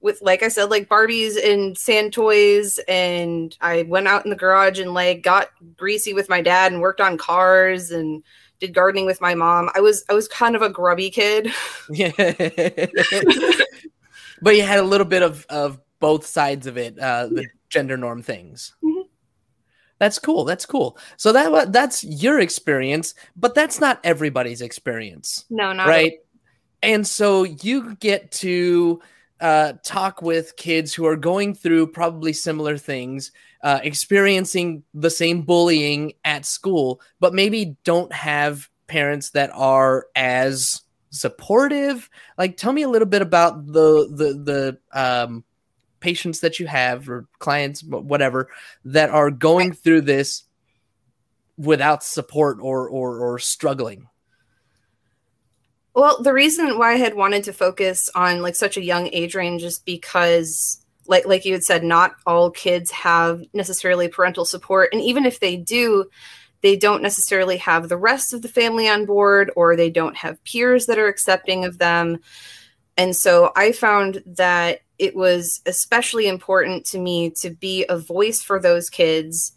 with 0.00 0.20
like 0.22 0.42
I 0.42 0.48
said 0.48 0.70
like 0.70 0.88
Barbies 0.88 1.36
and 1.42 1.76
sand 1.76 2.12
toys 2.12 2.78
and 2.86 3.56
I 3.60 3.82
went 3.84 4.06
out 4.08 4.24
in 4.24 4.30
the 4.30 4.36
garage 4.36 4.78
and 4.78 4.94
like 4.94 5.22
got 5.22 5.48
greasy 5.76 6.12
with 6.12 6.28
my 6.28 6.42
dad 6.42 6.72
and 6.72 6.80
worked 6.80 7.00
on 7.00 7.18
cars 7.18 7.90
and 7.90 8.22
did 8.60 8.72
gardening 8.72 9.04
with 9.06 9.20
my 9.20 9.34
mom. 9.34 9.68
I 9.74 9.80
was 9.80 10.04
I 10.08 10.14
was 10.14 10.28
kind 10.28 10.54
of 10.56 10.62
a 10.62 10.70
grubby 10.70 11.10
kid. 11.10 11.48
yeah 11.90 12.10
but 14.42 14.54
you 14.56 14.62
had 14.62 14.78
a 14.78 14.82
little 14.82 15.06
bit 15.06 15.22
of 15.22 15.46
of 15.48 15.80
both 15.98 16.26
sides 16.26 16.66
of 16.66 16.76
it 16.76 16.98
uh 16.98 17.26
the 17.28 17.46
gender 17.70 17.96
norm 17.96 18.22
things 18.22 18.74
Mhm. 18.84 18.95
That's 19.98 20.18
cool 20.18 20.44
that's 20.44 20.66
cool. 20.66 20.98
So 21.16 21.32
that 21.32 21.72
that's 21.72 22.04
your 22.04 22.40
experience 22.40 23.14
but 23.36 23.54
that's 23.54 23.80
not 23.80 24.00
everybody's 24.04 24.62
experience 24.62 25.44
No, 25.50 25.72
not 25.72 25.88
right? 25.88 26.14
And 26.82 27.06
so 27.06 27.44
you 27.44 27.96
get 27.96 28.30
to 28.32 29.00
uh, 29.40 29.74
talk 29.84 30.22
with 30.22 30.56
kids 30.56 30.94
who 30.94 31.04
are 31.06 31.16
going 31.16 31.54
through 31.54 31.88
probably 31.88 32.32
similar 32.32 32.78
things 32.78 33.32
uh, 33.62 33.80
experiencing 33.82 34.82
the 34.94 35.10
same 35.10 35.42
bullying 35.42 36.12
at 36.24 36.46
school 36.46 37.00
but 37.20 37.34
maybe 37.34 37.76
don't 37.84 38.12
have 38.12 38.68
parents 38.86 39.30
that 39.30 39.50
are 39.52 40.06
as 40.14 40.82
supportive. 41.10 42.08
Like 42.38 42.56
tell 42.56 42.72
me 42.72 42.82
a 42.82 42.88
little 42.88 43.08
bit 43.08 43.22
about 43.22 43.66
the 43.66 44.08
the 44.10 44.78
the 44.92 44.98
um 44.98 45.44
patients 46.00 46.40
that 46.40 46.58
you 46.58 46.66
have 46.66 47.08
or 47.08 47.26
clients 47.38 47.82
whatever 47.82 48.48
that 48.84 49.10
are 49.10 49.30
going 49.30 49.72
through 49.72 50.02
this 50.02 50.44
without 51.56 52.02
support 52.02 52.58
or 52.60 52.88
or 52.88 53.18
or 53.18 53.38
struggling? 53.38 54.08
Well, 55.94 56.22
the 56.22 56.34
reason 56.34 56.78
why 56.78 56.92
I 56.92 56.96
had 56.96 57.14
wanted 57.14 57.44
to 57.44 57.54
focus 57.54 58.10
on 58.14 58.42
like 58.42 58.54
such 58.54 58.76
a 58.76 58.82
young 58.82 59.08
age 59.12 59.34
range 59.34 59.62
is 59.62 59.78
because 59.78 60.84
like 61.06 61.26
like 61.26 61.44
you 61.44 61.52
had 61.52 61.64
said 61.64 61.84
not 61.84 62.16
all 62.26 62.50
kids 62.50 62.90
have 62.90 63.42
necessarily 63.54 64.08
parental 64.08 64.44
support. 64.44 64.90
And 64.92 65.00
even 65.00 65.24
if 65.24 65.40
they 65.40 65.56
do 65.56 66.04
they 66.62 66.76
don't 66.76 67.02
necessarily 67.02 67.58
have 67.58 67.88
the 67.88 67.96
rest 67.96 68.32
of 68.32 68.42
the 68.42 68.48
family 68.48 68.88
on 68.88 69.06
board 69.06 69.50
or 69.56 69.76
they 69.76 69.90
don't 69.90 70.16
have 70.16 70.42
peers 70.44 70.86
that 70.86 70.98
are 70.98 71.06
accepting 71.06 71.64
of 71.64 71.78
them. 71.78 72.18
And 72.96 73.14
so 73.14 73.52
I 73.54 73.72
found 73.72 74.22
that 74.26 74.80
it 74.98 75.14
was 75.14 75.60
especially 75.66 76.26
important 76.26 76.84
to 76.86 76.98
me 76.98 77.30
to 77.30 77.50
be 77.50 77.84
a 77.88 77.98
voice 77.98 78.42
for 78.42 78.58
those 78.58 78.88
kids 78.90 79.52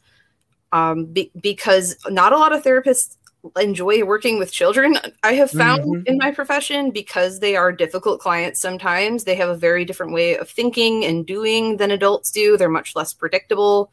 um, 0.72 1.06
be- 1.06 1.32
because 1.40 1.96
not 2.08 2.34
a 2.34 2.38
lot 2.38 2.54
of 2.54 2.64
therapists 2.64 3.16
enjoy 3.60 4.04
working 4.04 4.38
with 4.38 4.52
children. 4.52 4.98
I 5.24 5.34
have 5.34 5.52
found 5.52 5.84
mm-hmm. 5.84 6.02
in 6.06 6.18
my 6.18 6.32
profession 6.32 6.92
because 6.92 7.40
they 7.40 7.56
are 7.56 7.72
difficult 7.72 8.20
clients 8.20 8.60
sometimes, 8.60 9.24
they 9.24 9.36
have 9.36 9.50
a 9.50 9.56
very 9.56 9.86
different 9.86 10.14
way 10.14 10.38
of 10.38 10.50
thinking 10.50 11.06
and 11.06 11.26
doing 11.26 11.78
than 11.78 11.92
adults 11.92 12.32
do. 12.32 12.58
They're 12.58 12.70
much 12.70 12.96
less 12.96 13.14
predictable. 13.14 13.92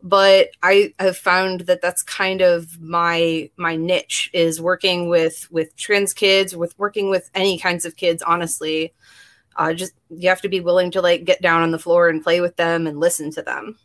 But 0.00 0.50
I 0.62 0.94
have 1.00 1.16
found 1.16 1.62
that 1.62 1.82
that's 1.82 2.04
kind 2.04 2.40
of 2.40 2.80
my 2.80 3.50
my 3.56 3.74
niche 3.74 4.30
is 4.32 4.60
working 4.60 5.08
with 5.08 5.48
with 5.50 5.74
trans 5.76 6.12
kids, 6.14 6.54
with 6.54 6.78
working 6.78 7.10
with 7.10 7.28
any 7.34 7.58
kinds 7.58 7.84
of 7.84 7.96
kids 7.96 8.22
honestly. 8.22 8.92
Uh, 9.58 9.74
just 9.74 9.92
you 10.08 10.28
have 10.28 10.40
to 10.40 10.48
be 10.48 10.60
willing 10.60 10.90
to 10.92 11.02
like 11.02 11.24
get 11.24 11.42
down 11.42 11.62
on 11.62 11.72
the 11.72 11.78
floor 11.78 12.08
and 12.08 12.22
play 12.22 12.40
with 12.40 12.56
them 12.56 12.86
and 12.86 12.98
listen 12.98 13.30
to 13.32 13.42
them. 13.42 13.76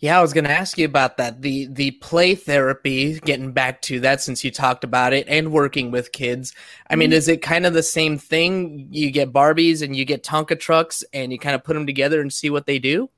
Yeah, 0.00 0.18
I 0.18 0.22
was 0.22 0.32
going 0.32 0.44
to 0.44 0.50
ask 0.50 0.78
you 0.78 0.84
about 0.84 1.16
that. 1.18 1.42
The 1.42 1.66
the 1.66 1.92
play 1.92 2.34
therapy, 2.34 3.20
getting 3.20 3.52
back 3.52 3.82
to 3.82 4.00
that 4.00 4.20
since 4.20 4.44
you 4.44 4.50
talked 4.50 4.84
about 4.84 5.12
it 5.12 5.28
and 5.28 5.52
working 5.52 5.90
with 5.90 6.12
kids. 6.12 6.54
I 6.88 6.96
mean, 6.96 7.10
mm-hmm. 7.10 7.16
is 7.16 7.28
it 7.28 7.42
kind 7.42 7.66
of 7.66 7.74
the 7.74 7.82
same 7.82 8.18
thing? 8.18 8.88
You 8.90 9.10
get 9.10 9.32
Barbies 9.32 9.82
and 9.82 9.94
you 9.94 10.04
get 10.04 10.22
Tonka 10.24 10.58
trucks 10.58 11.04
and 11.12 11.32
you 11.32 11.38
kind 11.38 11.54
of 11.54 11.64
put 11.64 11.74
them 11.74 11.86
together 11.86 12.20
and 12.20 12.32
see 12.32 12.50
what 12.50 12.66
they 12.66 12.78
do? 12.78 13.10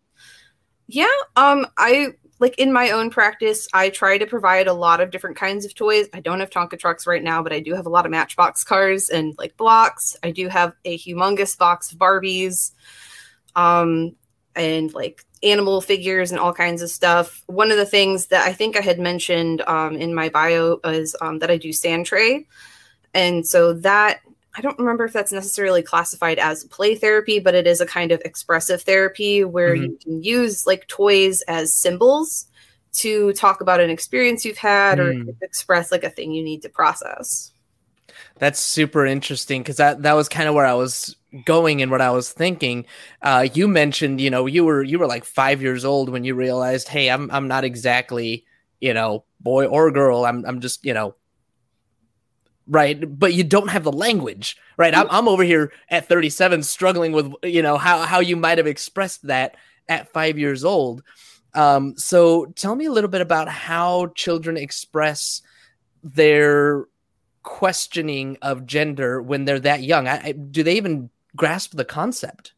Yeah, 0.88 1.06
um 1.36 1.66
I 1.78 2.14
like 2.42 2.58
in 2.58 2.72
my 2.72 2.90
own 2.90 3.08
practice, 3.08 3.68
I 3.72 3.88
try 3.88 4.18
to 4.18 4.26
provide 4.26 4.66
a 4.66 4.72
lot 4.72 5.00
of 5.00 5.10
different 5.10 5.36
kinds 5.36 5.64
of 5.64 5.74
toys. 5.74 6.08
I 6.12 6.20
don't 6.20 6.40
have 6.40 6.50
Tonka 6.50 6.78
trucks 6.78 7.06
right 7.06 7.22
now, 7.22 7.42
but 7.42 7.52
I 7.52 7.60
do 7.60 7.74
have 7.74 7.86
a 7.86 7.88
lot 7.88 8.04
of 8.04 8.10
Matchbox 8.10 8.64
cars 8.64 9.08
and 9.08 9.34
like 9.38 9.56
blocks. 9.56 10.16
I 10.24 10.32
do 10.32 10.48
have 10.48 10.74
a 10.84 10.98
humongous 10.98 11.56
box 11.56 11.92
of 11.92 11.98
Barbies. 11.98 12.72
Um 13.54 14.16
and 14.54 14.92
like 14.92 15.24
animal 15.42 15.80
figures 15.80 16.30
and 16.30 16.40
all 16.40 16.52
kinds 16.52 16.82
of 16.82 16.90
stuff. 16.90 17.42
One 17.46 17.70
of 17.70 17.76
the 17.76 17.86
things 17.86 18.26
that 18.26 18.46
I 18.46 18.52
think 18.52 18.76
I 18.76 18.80
had 18.80 18.98
mentioned 18.98 19.62
um, 19.62 19.96
in 19.96 20.14
my 20.14 20.28
bio 20.28 20.78
is 20.84 21.16
um, 21.20 21.38
that 21.38 21.50
I 21.50 21.56
do 21.56 21.72
sand 21.72 22.06
tray. 22.06 22.46
And 23.14 23.46
so 23.46 23.72
that, 23.72 24.20
I 24.54 24.60
don't 24.60 24.78
remember 24.78 25.04
if 25.04 25.12
that's 25.12 25.32
necessarily 25.32 25.82
classified 25.82 26.38
as 26.38 26.64
play 26.64 26.94
therapy, 26.94 27.38
but 27.38 27.54
it 27.54 27.66
is 27.66 27.80
a 27.80 27.86
kind 27.86 28.12
of 28.12 28.20
expressive 28.24 28.82
therapy 28.82 29.44
where 29.44 29.74
mm-hmm. 29.74 29.84
you 29.84 29.98
can 30.02 30.22
use 30.22 30.66
like 30.66 30.86
toys 30.88 31.42
as 31.42 31.74
symbols 31.74 32.46
to 32.94 33.32
talk 33.32 33.62
about 33.62 33.80
an 33.80 33.88
experience 33.88 34.44
you've 34.44 34.58
had 34.58 34.98
mm. 34.98 35.28
or 35.28 35.34
express 35.40 35.90
like 35.90 36.04
a 36.04 36.10
thing 36.10 36.32
you 36.32 36.44
need 36.44 36.62
to 36.62 36.68
process. 36.68 37.52
That's 38.38 38.58
super 38.58 39.06
interesting 39.06 39.62
because 39.62 39.76
that, 39.76 40.02
that 40.02 40.14
was 40.14 40.28
kind 40.28 40.48
of 40.48 40.54
where 40.54 40.66
I 40.66 40.74
was 40.74 41.16
going 41.44 41.80
and 41.80 41.90
what 41.90 42.00
I 42.00 42.10
was 42.10 42.30
thinking. 42.30 42.86
Uh, 43.22 43.48
you 43.54 43.68
mentioned, 43.68 44.20
you 44.20 44.30
know, 44.30 44.46
you 44.46 44.64
were 44.64 44.82
you 44.82 44.98
were 44.98 45.06
like 45.06 45.24
five 45.24 45.62
years 45.62 45.84
old 45.84 46.08
when 46.08 46.24
you 46.24 46.34
realized, 46.34 46.88
hey, 46.88 47.10
I'm 47.10 47.30
I'm 47.30 47.48
not 47.48 47.64
exactly, 47.64 48.44
you 48.80 48.92
know, 48.92 49.24
boy 49.40 49.66
or 49.66 49.90
girl. 49.90 50.24
I'm 50.24 50.44
I'm 50.44 50.60
just, 50.60 50.84
you 50.84 50.92
know, 50.92 51.14
right. 52.66 53.18
But 53.18 53.34
you 53.34 53.44
don't 53.44 53.68
have 53.68 53.84
the 53.84 53.92
language, 53.92 54.56
right? 54.76 54.94
I'm 54.94 55.06
I'm 55.10 55.28
over 55.28 55.42
here 55.42 55.72
at 55.88 56.08
37 56.08 56.62
struggling 56.62 57.12
with, 57.12 57.32
you 57.42 57.62
know, 57.62 57.76
how 57.76 58.02
how 58.02 58.20
you 58.20 58.36
might 58.36 58.58
have 58.58 58.66
expressed 58.66 59.26
that 59.26 59.56
at 59.88 60.12
five 60.12 60.38
years 60.38 60.64
old. 60.64 61.02
Um, 61.54 61.96
so 61.96 62.46
tell 62.46 62.74
me 62.74 62.86
a 62.86 62.92
little 62.92 63.10
bit 63.10 63.20
about 63.20 63.48
how 63.48 64.06
children 64.14 64.56
express 64.56 65.42
their 66.02 66.86
questioning 67.42 68.38
of 68.42 68.66
gender 68.66 69.20
when 69.20 69.44
they're 69.44 69.60
that 69.60 69.82
young. 69.82 70.08
I, 70.08 70.28
I, 70.28 70.32
do 70.32 70.62
they 70.62 70.76
even 70.76 71.10
grasp 71.36 71.74
the 71.74 71.84
concept. 71.84 72.52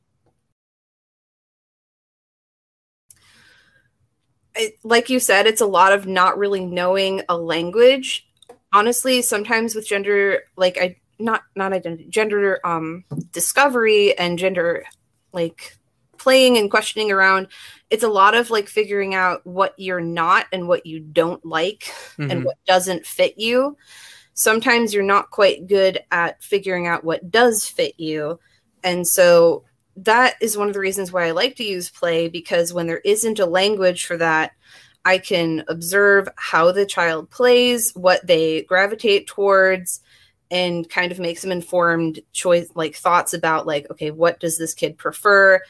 It, 4.54 4.78
like 4.84 5.10
you 5.10 5.18
said, 5.18 5.46
it's 5.46 5.60
a 5.60 5.66
lot 5.66 5.92
of 5.92 6.06
not 6.06 6.38
really 6.38 6.64
knowing 6.64 7.22
a 7.28 7.36
language. 7.36 8.28
Honestly, 8.74 9.22
sometimes 9.22 9.74
with 9.74 9.86
gender, 9.86 10.42
like 10.56 10.76
I 10.78 10.96
not 11.18 11.42
not 11.56 11.72
identity, 11.72 12.06
gender 12.10 12.60
um 12.64 13.04
discovery 13.30 14.18
and 14.18 14.38
gender 14.38 14.84
like 15.32 15.76
playing 16.18 16.58
and 16.58 16.70
questioning 16.70 17.10
around, 17.10 17.48
it's 17.88 18.02
a 18.02 18.08
lot 18.08 18.34
of 18.34 18.50
like 18.50 18.68
figuring 18.68 19.14
out 19.14 19.46
what 19.46 19.74
you're 19.78 20.00
not 20.00 20.46
and 20.52 20.68
what 20.68 20.84
you 20.84 21.00
don't 21.00 21.44
like 21.44 21.84
mm-hmm. 22.18 22.30
and 22.30 22.44
what 22.44 22.56
doesn't 22.66 23.06
fit 23.06 23.38
you. 23.38 23.76
Sometimes 24.34 24.92
you're 24.92 25.02
not 25.02 25.30
quite 25.30 25.66
good 25.68 26.00
at 26.10 26.42
figuring 26.42 26.86
out 26.86 27.04
what 27.04 27.30
does 27.30 27.66
fit 27.66 27.94
you 27.98 28.38
and 28.84 29.08
so 29.08 29.64
that 29.96 30.34
is 30.40 30.56
one 30.56 30.68
of 30.68 30.74
the 30.74 30.80
reasons 30.80 31.12
why 31.12 31.26
I 31.26 31.30
like 31.30 31.56
to 31.56 31.64
use 31.64 31.90
play 31.90 32.28
because 32.28 32.72
when 32.72 32.86
there 32.86 33.00
isn't 33.04 33.38
a 33.38 33.46
language 33.46 34.06
for 34.06 34.16
that, 34.18 34.52
I 35.04 35.18
can 35.18 35.64
observe 35.68 36.28
how 36.36 36.72
the 36.72 36.86
child 36.86 37.30
plays, 37.30 37.92
what 37.94 38.26
they 38.26 38.62
gravitate 38.62 39.26
towards, 39.26 40.00
and 40.50 40.88
kind 40.88 41.12
of 41.12 41.18
make 41.18 41.38
some 41.38 41.52
informed 41.52 42.20
choice, 42.32 42.68
like 42.74 42.94
thoughts 42.94 43.34
about, 43.34 43.66
like, 43.66 43.90
okay, 43.90 44.10
what 44.10 44.40
does 44.40 44.56
this 44.56 44.74
kid 44.74 44.96
prefer? 44.96 45.60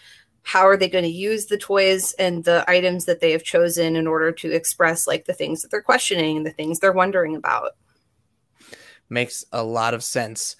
How 0.42 0.68
are 0.68 0.76
they 0.76 0.88
going 0.88 1.04
to 1.04 1.10
use 1.10 1.46
the 1.46 1.56
toys 1.56 2.12
and 2.18 2.44
the 2.44 2.64
items 2.68 3.06
that 3.06 3.20
they 3.20 3.32
have 3.32 3.42
chosen 3.42 3.96
in 3.96 4.06
order 4.06 4.30
to 4.30 4.52
express, 4.52 5.06
like, 5.06 5.24
the 5.24 5.32
things 5.32 5.62
that 5.62 5.70
they're 5.70 5.82
questioning 5.82 6.36
and 6.36 6.44
the 6.44 6.50
things 6.50 6.78
they're 6.78 6.92
wondering 6.92 7.34
about? 7.34 7.72
Makes 9.08 9.44
a 9.52 9.62
lot 9.62 9.94
of 9.94 10.04
sense 10.04 10.56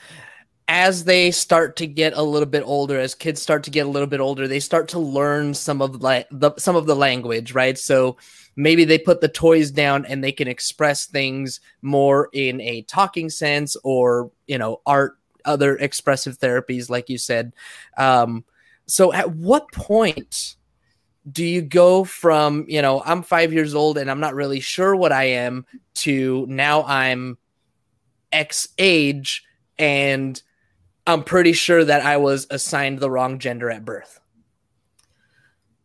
as 0.69 1.05
they 1.05 1.31
start 1.31 1.77
to 1.77 1.87
get 1.87 2.15
a 2.15 2.23
little 2.23 2.49
bit 2.49 2.63
older, 2.65 2.99
as 2.99 3.15
kids 3.15 3.41
start 3.41 3.65
to 3.65 3.71
get 3.71 3.87
a 3.87 3.91
little 3.91 4.09
bit 4.09 4.21
older, 4.21 4.49
they 4.49 4.61
start 4.61 4.89
to 4.89 4.99
learn 4.99 5.55
some 5.55 5.83
of 5.83 6.03
like 6.03 6.27
the 6.31 6.53
some 6.57 6.77
of 6.77 6.87
the 6.87 6.97
language, 6.97 7.53
right? 7.53 7.79
So 7.79 8.17
maybe 8.57 8.85
they 8.85 8.99
put 8.99 9.21
the 9.21 9.29
toys 9.29 9.71
down 9.71 10.05
and 10.07 10.23
they 10.23 10.33
can 10.33 10.49
express 10.49 11.07
things 11.07 11.61
more 11.83 12.29
in 12.33 12.61
a 12.61 12.83
talking 12.83 13.29
sense 13.29 13.77
or 13.85 14.31
you 14.47 14.59
know 14.59 14.81
art 14.87 15.19
other 15.45 15.77
expressive 15.77 16.39
therapies 16.39 16.89
like 16.89 17.09
you 17.09 17.19
said 17.19 17.53
um, 17.97 18.45
so 18.87 19.13
at 19.13 19.31
what 19.31 19.71
point 19.73 20.57
do 21.31 21.45
you 21.45 21.63
go 21.63 22.05
from 22.05 22.65
you 22.69 22.83
know 22.83 23.03
i'm 23.05 23.23
five 23.23 23.53
years 23.53 23.75
old 23.75 23.99
and 23.99 24.11
i'm 24.11 24.21
not 24.21 24.35
really 24.35 24.61
sure 24.61 24.95
what 24.95 25.13
i 25.13 25.25
am 25.25 25.65
to 25.95 26.45
now 26.49 26.83
i'm 26.85 27.39
x 28.33 28.69
age 28.79 29.43
and 29.79 30.43
I'm 31.07 31.23
pretty 31.23 31.53
sure 31.53 31.85
that 31.85 32.05
I 32.05 32.17
was 32.17 32.47
assigned 32.51 33.01
the 33.01 33.11
wrong 33.11 33.39
gender 33.39 33.71
at 33.71 33.85
birth. 33.85 34.21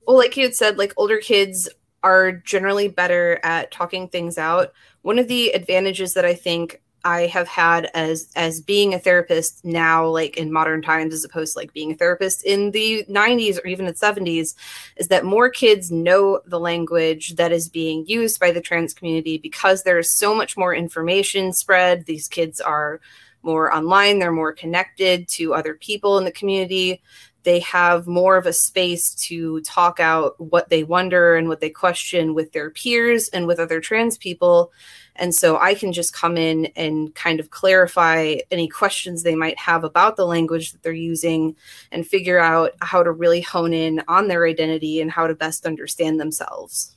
Well, 0.08 0.18
like 0.18 0.38
you 0.38 0.44
had 0.44 0.56
said, 0.56 0.78
like 0.78 0.94
older 0.98 1.18
kids 1.18 1.70
are 2.04 2.32
generally 2.32 2.88
better 2.88 3.40
at 3.44 3.72
talking 3.72 4.08
things 4.08 4.38
out. 4.38 4.74
One 5.02 5.20
of 5.20 5.28
the 5.28 5.50
advantages 5.50 6.14
that 6.14 6.26
I 6.26 6.34
think 6.34 6.82
I 7.04 7.28
have 7.28 7.48
had 7.48 7.90
as 7.94 8.30
as 8.36 8.60
being 8.60 8.94
a 8.94 9.00
therapist 9.00 9.64
now, 9.64 10.06
like 10.08 10.38
in 10.38 10.52
modern 10.52 10.82
times, 10.82 11.14
as 11.14 11.24
opposed 11.24 11.54
to 11.54 11.60
like 11.60 11.74
being 11.74 11.92
a 11.92 11.96
therapist 11.96 12.44
in 12.46 12.72
the 12.72 13.06
90s 13.10 13.64
or 13.64 13.68
even 13.68 13.86
the 13.86 13.94
70s, 13.94 14.56
is 14.98 15.08
that 15.08 15.24
more 15.24 15.50
kids 15.50 15.92
know 15.92 16.42
the 16.46 16.60
language 16.60 17.36
that 17.36 17.52
is 17.52 17.70
being 17.70 18.06
used 18.08 18.40
by 18.40 18.52
the 18.52 18.62
trans 18.62 18.94
community 18.94 19.38
because 19.38 19.84
there 19.84 20.00
is 20.00 20.18
so 20.18 20.36
much 20.36 20.58
more 20.58 20.74
information 20.74 21.54
spread. 21.54 22.06
These 22.06 22.28
kids 22.28 22.60
are 22.60 23.00
more 23.42 23.74
online, 23.74 24.20
they're 24.20 24.32
more 24.32 24.54
connected 24.54 25.28
to 25.30 25.54
other 25.54 25.74
people 25.74 26.18
in 26.18 26.26
the 26.26 26.32
community. 26.32 27.02
They 27.44 27.60
have 27.62 28.06
more 28.06 28.36
of 28.36 28.46
a 28.46 28.54
space 28.54 29.16
to 29.28 29.62
talk 29.62 30.00
out 30.00 30.40
what 30.40 30.70
they 30.70 30.84
wonder 30.84 31.36
and 31.36 31.48
what 31.48 31.62
they 31.62 31.70
question 31.70 32.34
with 32.34 32.52
their 32.52 32.70
peers 32.70 33.30
and 33.30 33.48
with 33.48 33.60
other 33.60 33.80
trans 33.80 34.18
people. 34.18 34.72
And 35.16 35.34
so 35.34 35.58
I 35.58 35.74
can 35.74 35.94
just 35.94 36.14
come 36.14 36.38
in 36.38 36.68
and 36.76 37.14
kind 37.16 37.40
of 37.40 37.50
clarify 37.50 38.38
any 38.52 38.68
questions 38.68 39.24
they 39.24 39.36
might 39.36 39.58
have 39.58 39.84
about 39.84 40.16
the 40.16 40.26
language 40.26 40.72
that 40.72 40.84
they're 40.84 40.92
using 40.92 41.56
and 41.92 42.06
figure 42.06 42.40
out 42.40 42.74
how 42.82 43.04
to 43.04 43.12
really 43.12 43.42
hone 43.42 43.74
in 43.74 44.02
on 44.08 44.28
their 44.28 44.46
identity 44.46 45.02
and 45.02 45.12
how 45.12 45.28
to 45.28 45.36
best 45.36 45.66
understand 45.66 46.20
themselves. 46.20 46.96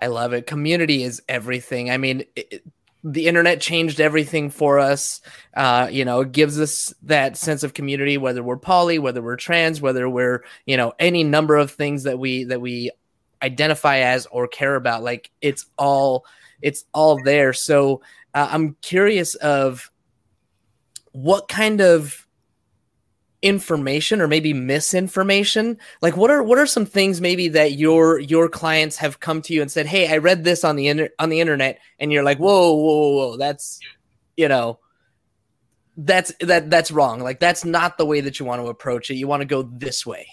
I 0.00 0.06
love 0.06 0.32
it. 0.32 0.46
Community 0.46 1.02
is 1.02 1.22
everything. 1.28 1.90
I 1.90 1.96
mean, 1.96 2.24
it, 2.36 2.62
the 3.12 3.26
internet 3.26 3.60
changed 3.60 4.00
everything 4.00 4.50
for 4.50 4.78
us. 4.78 5.22
Uh, 5.54 5.88
you 5.90 6.04
know, 6.04 6.20
it 6.20 6.32
gives 6.32 6.60
us 6.60 6.92
that 7.02 7.36
sense 7.36 7.62
of 7.62 7.72
community, 7.72 8.18
whether 8.18 8.42
we're 8.42 8.58
poly, 8.58 8.98
whether 8.98 9.22
we're 9.22 9.36
trans, 9.36 9.80
whether 9.80 10.08
we're, 10.08 10.44
you 10.66 10.76
know, 10.76 10.92
any 10.98 11.24
number 11.24 11.56
of 11.56 11.70
things 11.70 12.02
that 12.02 12.18
we 12.18 12.44
that 12.44 12.60
we 12.60 12.90
identify 13.42 13.98
as 13.98 14.26
or 14.26 14.46
care 14.46 14.74
about. 14.74 15.02
Like 15.02 15.30
it's 15.40 15.64
all 15.78 16.26
it's 16.60 16.84
all 16.92 17.18
there. 17.24 17.54
So 17.54 18.02
uh, 18.34 18.48
I'm 18.50 18.76
curious 18.82 19.34
of 19.36 19.90
what 21.12 21.48
kind 21.48 21.80
of 21.80 22.26
information 23.42 24.20
or 24.20 24.28
maybe 24.28 24.52
misinformation? 24.52 25.78
Like 26.02 26.16
what 26.16 26.30
are 26.30 26.42
what 26.42 26.58
are 26.58 26.66
some 26.66 26.86
things 26.86 27.20
maybe 27.20 27.48
that 27.48 27.72
your 27.72 28.18
your 28.18 28.48
clients 28.48 28.96
have 28.96 29.20
come 29.20 29.42
to 29.42 29.54
you 29.54 29.62
and 29.62 29.70
said 29.70 29.86
hey 29.86 30.12
i 30.12 30.18
read 30.18 30.44
this 30.44 30.64
on 30.64 30.76
the 30.76 30.88
inter- 30.88 31.10
on 31.18 31.28
the 31.28 31.40
internet 31.40 31.78
and 31.98 32.12
you're 32.12 32.24
like 32.24 32.38
whoa 32.38 32.74
whoa 32.74 32.96
whoa, 32.98 33.28
whoa 33.28 33.36
that's 33.36 33.80
you 34.36 34.48
know 34.48 34.78
that's 35.98 36.32
that 36.40 36.70
that's 36.70 36.90
wrong. 36.90 37.20
Like 37.20 37.40
that's 37.40 37.64
not 37.64 37.98
the 37.98 38.06
way 38.06 38.20
that 38.20 38.38
you 38.38 38.46
want 38.46 38.62
to 38.62 38.68
approach 38.68 39.10
it. 39.10 39.16
You 39.16 39.26
want 39.26 39.40
to 39.40 39.46
go 39.46 39.62
this 39.62 40.06
way. 40.06 40.28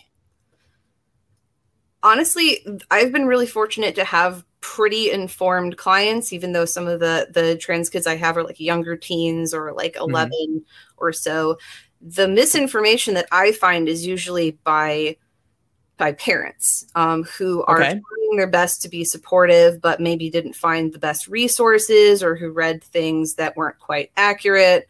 Honestly 2.04 2.64
i've 2.92 3.12
been 3.12 3.26
really 3.26 3.48
fortunate 3.48 3.96
to 3.96 4.04
have 4.04 4.46
pretty 4.62 5.10
informed 5.10 5.76
clients 5.76 6.32
even 6.32 6.52
though 6.52 6.66
some 6.66 6.86
of 6.86 7.00
the 7.00 7.28
the 7.34 7.58
trans 7.58 7.90
kids 7.90 8.06
i 8.06 8.16
have 8.16 8.38
are 8.38 8.44
like 8.44 8.60
younger 8.60 8.96
teens 8.96 9.56
or 9.56 9.74
like 9.74 9.96
11 10.00 10.32
mm-hmm. 10.32 10.58
or 10.98 11.12
so 11.12 11.58
the 12.06 12.28
misinformation 12.28 13.14
that 13.14 13.28
i 13.32 13.52
find 13.52 13.90
is 13.90 14.06
usually 14.06 14.52
by 14.64 15.16
by 15.98 16.12
parents 16.12 16.86
um, 16.96 17.24
who 17.24 17.64
are 17.64 17.82
okay. 17.82 17.92
trying 17.92 18.38
their 18.38 18.48
best 18.48 18.82
to 18.82 18.90
be 18.90 19.04
supportive 19.04 19.82
but 19.82 20.00
maybe 20.00 20.30
didn't 20.30 20.56
find 20.56 20.94
the 20.94 21.00
best 21.00 21.28
resources 21.28 22.22
or 22.22 22.36
who 22.36 22.50
read 22.52 22.84
things 22.84 23.36
that 23.36 23.56
weren't 23.56 23.80
quite 23.80 24.12
accurate 24.18 24.88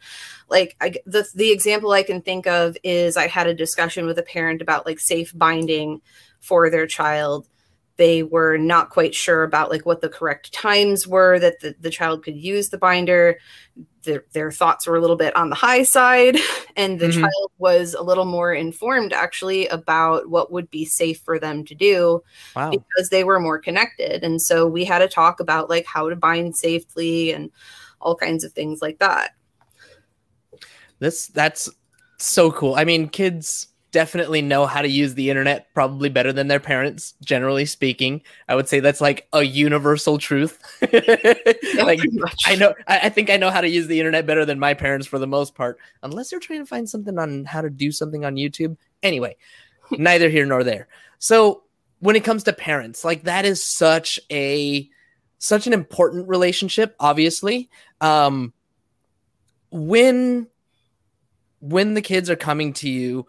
like 0.48 0.76
I, 0.80 0.94
the 1.06 1.26
the 1.34 1.50
example 1.50 1.90
I 1.90 2.02
can 2.02 2.22
think 2.22 2.46
of 2.46 2.76
is 2.82 3.16
I 3.16 3.26
had 3.26 3.46
a 3.46 3.54
discussion 3.54 4.06
with 4.06 4.18
a 4.18 4.22
parent 4.22 4.62
about 4.62 4.86
like 4.86 5.00
safe 5.00 5.32
binding 5.36 6.00
for 6.40 6.70
their 6.70 6.86
child. 6.86 7.48
They 7.96 8.22
were 8.22 8.56
not 8.56 8.90
quite 8.90 9.14
sure 9.14 9.42
about 9.42 9.70
like 9.70 9.86
what 9.86 10.00
the 10.00 10.08
correct 10.08 10.52
times 10.52 11.06
were 11.06 11.38
that 11.38 11.60
the, 11.60 11.74
the 11.80 11.90
child 11.90 12.22
could 12.22 12.36
use 12.36 12.68
the 12.68 12.78
binder. 12.78 13.38
Their, 14.06 14.24
their 14.32 14.50
thoughts 14.50 14.86
were 14.86 14.96
a 14.96 15.00
little 15.00 15.16
bit 15.16 15.36
on 15.36 15.50
the 15.50 15.54
high 15.54 15.82
side, 15.82 16.38
and 16.76 16.98
the 16.98 17.08
mm-hmm. 17.08 17.20
child 17.20 17.52
was 17.58 17.94
a 17.94 18.02
little 18.02 18.24
more 18.24 18.54
informed 18.54 19.12
actually 19.12 19.66
about 19.68 20.30
what 20.30 20.50
would 20.50 20.70
be 20.70 20.84
safe 20.84 21.20
for 21.20 21.38
them 21.38 21.64
to 21.66 21.74
do 21.74 22.22
wow. 22.54 22.70
because 22.70 23.10
they 23.10 23.24
were 23.24 23.38
more 23.38 23.58
connected. 23.58 24.24
And 24.24 24.40
so 24.40 24.66
we 24.66 24.84
had 24.84 25.02
a 25.02 25.08
talk 25.08 25.40
about 25.40 25.68
like 25.68 25.84
how 25.84 26.08
to 26.08 26.16
bind 26.16 26.56
safely 26.56 27.32
and 27.32 27.50
all 28.00 28.16
kinds 28.16 28.44
of 28.44 28.52
things 28.52 28.80
like 28.80 28.98
that. 28.98 29.32
This 30.98 31.26
that's 31.26 31.68
so 32.18 32.50
cool. 32.50 32.74
I 32.74 32.84
mean, 32.84 33.08
kids 33.08 33.68
definitely 33.92 34.42
know 34.42 34.66
how 34.66 34.82
to 34.82 34.88
use 34.88 35.14
the 35.14 35.30
internet 35.30 35.72
probably 35.72 36.08
better 36.08 36.32
than 36.32 36.48
their 36.48 36.60
parents 36.60 37.14
generally 37.24 37.64
speaking. 37.64 38.20
I 38.48 38.54
would 38.54 38.68
say 38.68 38.80
that's 38.80 39.00
like 39.00 39.28
a 39.32 39.42
universal 39.42 40.18
truth. 40.18 40.60
Like 41.76 42.00
i 42.46 42.54
know 42.54 42.74
I, 42.88 43.08
think 43.10 43.30
i 43.30 43.36
know 43.36 43.50
how 43.50 43.60
to 43.60 43.68
use 43.68 43.86
the 43.86 44.00
internet 44.00 44.26
better 44.26 44.44
than 44.44 44.58
my 44.58 44.74
parents 44.74 45.06
for 45.06 45.18
the 45.18 45.26
most 45.26 45.54
part 45.54 45.78
unless 46.02 46.30
they're 46.30 46.40
trying 46.40 46.60
to 46.60 46.66
find 46.66 46.88
something 46.88 47.18
on 47.18 47.44
how 47.44 47.60
to 47.60 47.70
do 47.70 47.92
something 47.92 48.24
on 48.24 48.36
youtube. 48.36 48.76
Anyway 49.02 49.36
neither 49.90 50.28
here 50.28 50.46
nor 50.46 50.64
there. 50.64 50.88
So 51.18 51.62
when 52.00 52.16
it 52.16 52.24
comes 52.24 52.44
to 52.44 52.52
parents 52.52 53.04
like 53.04 53.24
that 53.24 53.44
is 53.44 53.62
such 53.62 54.18
a 54.30 54.88
such 55.38 55.66
an 55.66 55.72
important 55.72 56.28
relationship 56.28 56.96
obviously. 56.98 57.68
Um 58.00 58.52
when 59.70 60.48
when 61.60 61.94
the 61.94 62.02
kids 62.02 62.30
are 62.30 62.36
coming 62.36 62.72
to 62.74 62.88
you, 62.88 63.26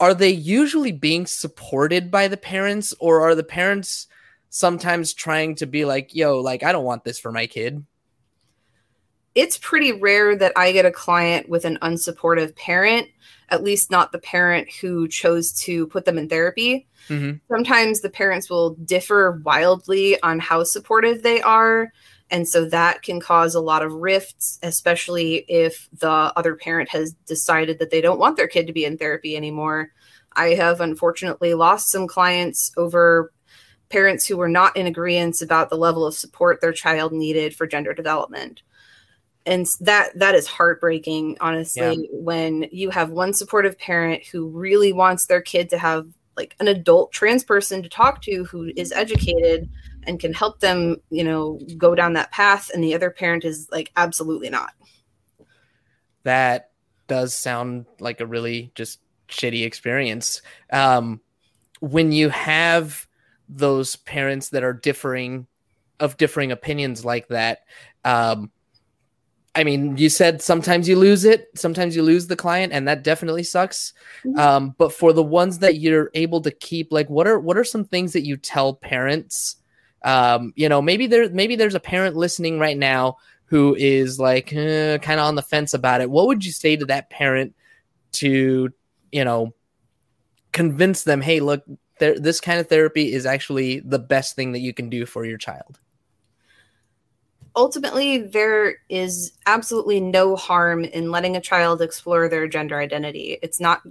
are 0.00 0.14
they 0.14 0.30
usually 0.30 0.92
being 0.92 1.26
supported 1.26 2.10
by 2.10 2.28
the 2.28 2.36
parents 2.36 2.94
or 3.00 3.20
are 3.20 3.34
the 3.34 3.42
parents 3.42 4.06
sometimes 4.50 5.12
trying 5.12 5.54
to 5.56 5.66
be 5.66 5.84
like, 5.84 6.14
yo, 6.14 6.40
like, 6.40 6.62
I 6.62 6.72
don't 6.72 6.84
want 6.84 7.04
this 7.04 7.18
for 7.18 7.32
my 7.32 7.46
kid? 7.46 7.84
It's 9.34 9.58
pretty 9.58 9.92
rare 9.92 10.36
that 10.36 10.52
I 10.56 10.72
get 10.72 10.86
a 10.86 10.90
client 10.90 11.48
with 11.48 11.64
an 11.64 11.78
unsupportive 11.82 12.56
parent, 12.56 13.08
at 13.50 13.62
least 13.62 13.90
not 13.90 14.10
the 14.10 14.18
parent 14.18 14.68
who 14.80 15.06
chose 15.06 15.52
to 15.60 15.86
put 15.88 16.04
them 16.04 16.18
in 16.18 16.28
therapy. 16.28 16.86
Mm-hmm. 17.08 17.36
Sometimes 17.52 18.00
the 18.00 18.10
parents 18.10 18.50
will 18.50 18.74
differ 18.74 19.40
wildly 19.44 20.20
on 20.22 20.40
how 20.40 20.64
supportive 20.64 21.22
they 21.22 21.40
are. 21.42 21.92
And 22.30 22.46
so 22.46 22.66
that 22.66 23.02
can 23.02 23.20
cause 23.20 23.54
a 23.54 23.60
lot 23.60 23.82
of 23.82 23.92
rifts, 23.92 24.58
especially 24.62 25.44
if 25.48 25.88
the 25.98 26.10
other 26.10 26.54
parent 26.54 26.90
has 26.90 27.12
decided 27.26 27.78
that 27.78 27.90
they 27.90 28.00
don't 28.00 28.18
want 28.18 28.36
their 28.36 28.48
kid 28.48 28.66
to 28.66 28.72
be 28.72 28.84
in 28.84 28.98
therapy 28.98 29.36
anymore. 29.36 29.92
I 30.34 30.48
have 30.54 30.80
unfortunately 30.80 31.54
lost 31.54 31.90
some 31.90 32.06
clients 32.06 32.70
over 32.76 33.32
parents 33.88 34.26
who 34.26 34.36
were 34.36 34.48
not 34.48 34.76
in 34.76 34.86
agreement 34.86 35.40
about 35.40 35.70
the 35.70 35.76
level 35.76 36.06
of 36.06 36.14
support 36.14 36.60
their 36.60 36.72
child 36.72 37.12
needed 37.12 37.56
for 37.56 37.66
gender 37.66 37.94
development. 37.94 38.62
And 39.46 39.66
that 39.80 40.18
that 40.18 40.34
is 40.34 40.46
heartbreaking, 40.46 41.38
honestly, 41.40 41.82
yeah. 41.82 42.18
when 42.18 42.66
you 42.70 42.90
have 42.90 43.10
one 43.10 43.32
supportive 43.32 43.78
parent 43.78 44.26
who 44.26 44.46
really 44.48 44.92
wants 44.92 45.24
their 45.24 45.40
kid 45.40 45.70
to 45.70 45.78
have 45.78 46.06
like 46.36 46.54
an 46.60 46.68
adult 46.68 47.12
trans 47.12 47.42
person 47.42 47.82
to 47.82 47.88
talk 47.88 48.20
to 48.22 48.44
who 48.44 48.70
is 48.76 48.92
mm-hmm. 48.92 49.00
educated 49.00 49.70
and 50.08 50.18
can 50.18 50.32
help 50.32 50.60
them, 50.60 50.96
you 51.10 51.22
know, 51.22 51.60
go 51.76 51.94
down 51.94 52.14
that 52.14 52.32
path. 52.32 52.70
And 52.72 52.82
the 52.82 52.94
other 52.94 53.10
parent 53.10 53.44
is 53.44 53.68
like, 53.70 53.92
absolutely 53.96 54.48
not. 54.48 54.72
That 56.24 56.70
does 57.06 57.34
sound 57.34 57.84
like 58.00 58.20
a 58.20 58.26
really 58.26 58.72
just 58.74 59.00
shitty 59.28 59.64
experience. 59.64 60.40
Um, 60.72 61.20
when 61.80 62.10
you 62.10 62.30
have 62.30 63.06
those 63.48 63.96
parents 63.96 64.48
that 64.48 64.64
are 64.64 64.72
differing 64.72 65.46
of 66.00 66.16
differing 66.16 66.52
opinions 66.52 67.04
like 67.04 67.28
that, 67.28 67.60
um, 68.04 68.50
I 69.54 69.64
mean, 69.64 69.96
you 69.96 70.08
said 70.08 70.40
sometimes 70.40 70.88
you 70.88 70.96
lose 70.96 71.24
it, 71.24 71.48
sometimes 71.54 71.94
you 71.96 72.02
lose 72.02 72.28
the 72.28 72.36
client, 72.36 72.72
and 72.72 72.86
that 72.88 73.02
definitely 73.02 73.42
sucks. 73.42 73.92
Mm-hmm. 74.24 74.38
Um, 74.38 74.74
but 74.78 74.92
for 74.92 75.12
the 75.12 75.22
ones 75.22 75.58
that 75.58 75.76
you're 75.76 76.10
able 76.14 76.40
to 76.42 76.50
keep, 76.50 76.92
like, 76.92 77.10
what 77.10 77.26
are 77.26 77.38
what 77.38 77.58
are 77.58 77.64
some 77.64 77.84
things 77.84 78.12
that 78.12 78.24
you 78.24 78.36
tell 78.36 78.74
parents 78.74 79.56
um, 80.02 80.52
you 80.56 80.68
know, 80.68 80.80
maybe 80.80 81.06
there 81.06 81.28
maybe 81.30 81.56
there's 81.56 81.74
a 81.74 81.80
parent 81.80 82.16
listening 82.16 82.58
right 82.58 82.76
now 82.76 83.16
who 83.46 83.74
is 83.76 84.20
like 84.20 84.52
eh, 84.52 84.98
kind 84.98 85.20
of 85.20 85.26
on 85.26 85.34
the 85.34 85.42
fence 85.42 85.74
about 85.74 86.00
it. 86.00 86.10
What 86.10 86.26
would 86.26 86.44
you 86.44 86.52
say 86.52 86.76
to 86.76 86.84
that 86.86 87.10
parent 87.10 87.54
to, 88.12 88.70
you 89.12 89.24
know, 89.24 89.54
convince 90.52 91.04
them, 91.04 91.20
hey, 91.20 91.40
look, 91.40 91.64
this 91.98 92.40
kind 92.40 92.60
of 92.60 92.68
therapy 92.68 93.12
is 93.12 93.26
actually 93.26 93.80
the 93.80 93.98
best 93.98 94.36
thing 94.36 94.52
that 94.52 94.60
you 94.60 94.72
can 94.72 94.90
do 94.90 95.06
for 95.06 95.24
your 95.24 95.38
child? 95.38 95.78
ultimately 97.56 98.18
there 98.18 98.76
is 98.88 99.32
absolutely 99.46 100.00
no 100.00 100.36
harm 100.36 100.84
in 100.84 101.10
letting 101.10 101.36
a 101.36 101.40
child 101.40 101.82
explore 101.82 102.28
their 102.28 102.46
gender 102.46 102.78
identity 102.78 103.38
it's 103.42 103.58
not 103.58 103.82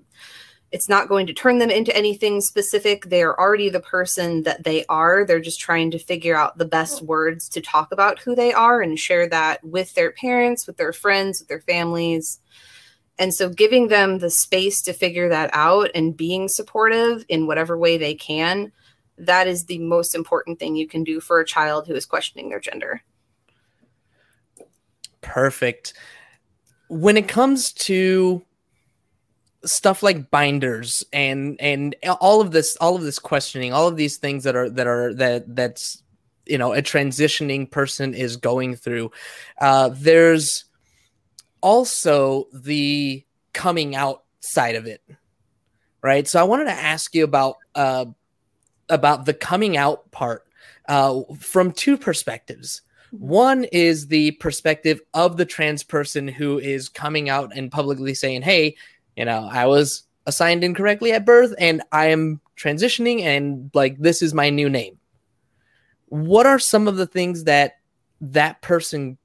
it's 0.72 0.90
not 0.90 1.08
going 1.08 1.26
to 1.28 1.34
turn 1.34 1.60
them 1.60 1.70
into 1.70 1.96
anything 1.96 2.42
specific. 2.42 3.06
They 3.06 3.24
are 3.24 3.40
already 3.40 3.70
the 3.70 3.80
person 3.80 4.44
that 4.44 4.64
they 4.64 4.86
are. 4.88 5.26
They're 5.26 5.40
just 5.40 5.60
trying 5.60 5.92
to 5.92 6.00
figure 6.00 6.36
out 6.36 6.58
the 6.58 6.66
best 6.66 7.02
words 7.02 7.48
to 7.50 7.62
talk 7.62 7.92
about 7.92 8.20
who 8.20 8.36
they 8.36 8.52
are 8.52 8.82
and 8.82 9.00
share 9.00 9.30
that 9.30 9.64
with 9.64 9.94
their 9.96 10.12
parents, 10.12 10.68
with 10.68 10.78
their 10.78 10.92
friends, 10.92 11.40
with 11.40 11.48
their 11.48 11.62
families. 11.62 12.40
And 13.18 13.34
so 13.34 13.50
giving 13.50 13.88
them 13.88 14.20
the 14.20 14.30
space 14.30 14.82
to 14.84 14.94
figure 14.94 15.30
that 15.30 15.50
out 15.54 15.90
and 15.96 16.16
being 16.16 16.50
supportive 16.50 17.24
in 17.30 17.48
whatever 17.48 17.78
way 17.78 17.98
they 17.98 18.14
can, 18.14 18.72
that 19.18 19.48
is 19.48 19.66
the 19.66 19.80
most 19.80 20.14
important 20.14 20.60
thing 20.60 20.76
you 20.76 20.88
can 20.88 21.04
do 21.04 21.22
for 21.22 21.40
a 21.40 21.46
child 21.46 21.88
who 21.88 21.96
is 21.96 22.06
questioning 22.06 22.50
their 22.50 22.60
gender. 22.60 23.02
Perfect. 25.22 25.94
When 26.90 27.18
it 27.18 27.28
comes 27.28 27.72
to 27.74 28.44
stuff 29.66 30.04
like 30.04 30.30
binders 30.30 31.04
and 31.12 31.60
and 31.60 31.96
all 32.22 32.42
of 32.42 32.52
this 32.52 32.78
all 32.78 32.96
of 32.96 33.02
this 33.02 33.20
questioning 33.20 33.74
all 33.74 33.88
of 33.88 33.98
these 33.98 34.18
things 34.18 34.44
that 34.44 34.56
are 34.56 34.70
that 34.70 34.88
are 34.88 35.14
that 35.14 35.56
that's 35.56 36.04
you 36.46 36.58
know 36.58 36.74
a 36.74 36.82
transitioning 36.82 37.70
person 37.70 38.14
is 38.14 38.38
going 38.38 38.76
through 38.76 39.12
uh 39.60 39.90
there's 39.94 40.66
also 41.62 42.48
the 42.54 43.24
coming 43.54 43.96
out 43.96 44.24
side 44.40 44.76
of 44.76 44.86
it 44.86 45.02
right? 46.02 46.28
So 46.28 46.40
i 46.40 46.44
wanted 46.44 46.66
to 46.66 46.72
ask 46.72 47.14
you 47.16 47.24
about 47.24 47.58
uh 47.76 48.06
about 48.90 49.26
the 49.26 49.34
coming 49.34 49.76
out 49.76 50.10
part 50.12 50.46
uh 50.88 51.22
from 51.40 51.72
two 51.72 51.98
perspectives. 51.98 52.82
One 53.12 53.64
is 53.66 54.08
the 54.08 54.32
perspective 54.32 55.02
of 55.14 55.38
the 55.38 55.46
trans 55.46 55.82
person 55.82 56.28
who 56.28 56.60
is 56.60 56.90
coming 56.90 57.30
out 57.30 57.52
and 57.56 57.72
publicly 57.72 58.14
saying, 58.14 58.42
Hey, 58.42 58.76
you 59.18 59.26
know, 59.26 59.50
I 59.52 59.66
was 59.66 60.04
assigned 60.28 60.64
incorrectly 60.64 61.12
at 61.12 61.26
birth 61.26 61.54
and 61.58 61.82
I 61.92 62.08
am 62.08 62.40
transitioning 62.56 63.22
and 63.22 63.72
like 63.74 63.98
this 63.98 64.22
is 64.22 64.34
my 64.34 64.50
new 64.50 64.70
name. 64.70 65.00
What 66.06 66.46
are 66.46 66.60
some 66.60 66.88
of 66.88 66.98
the 66.98 67.08
things 67.08 67.46
that 67.46 67.80
that 68.22 68.62
person 68.62 69.18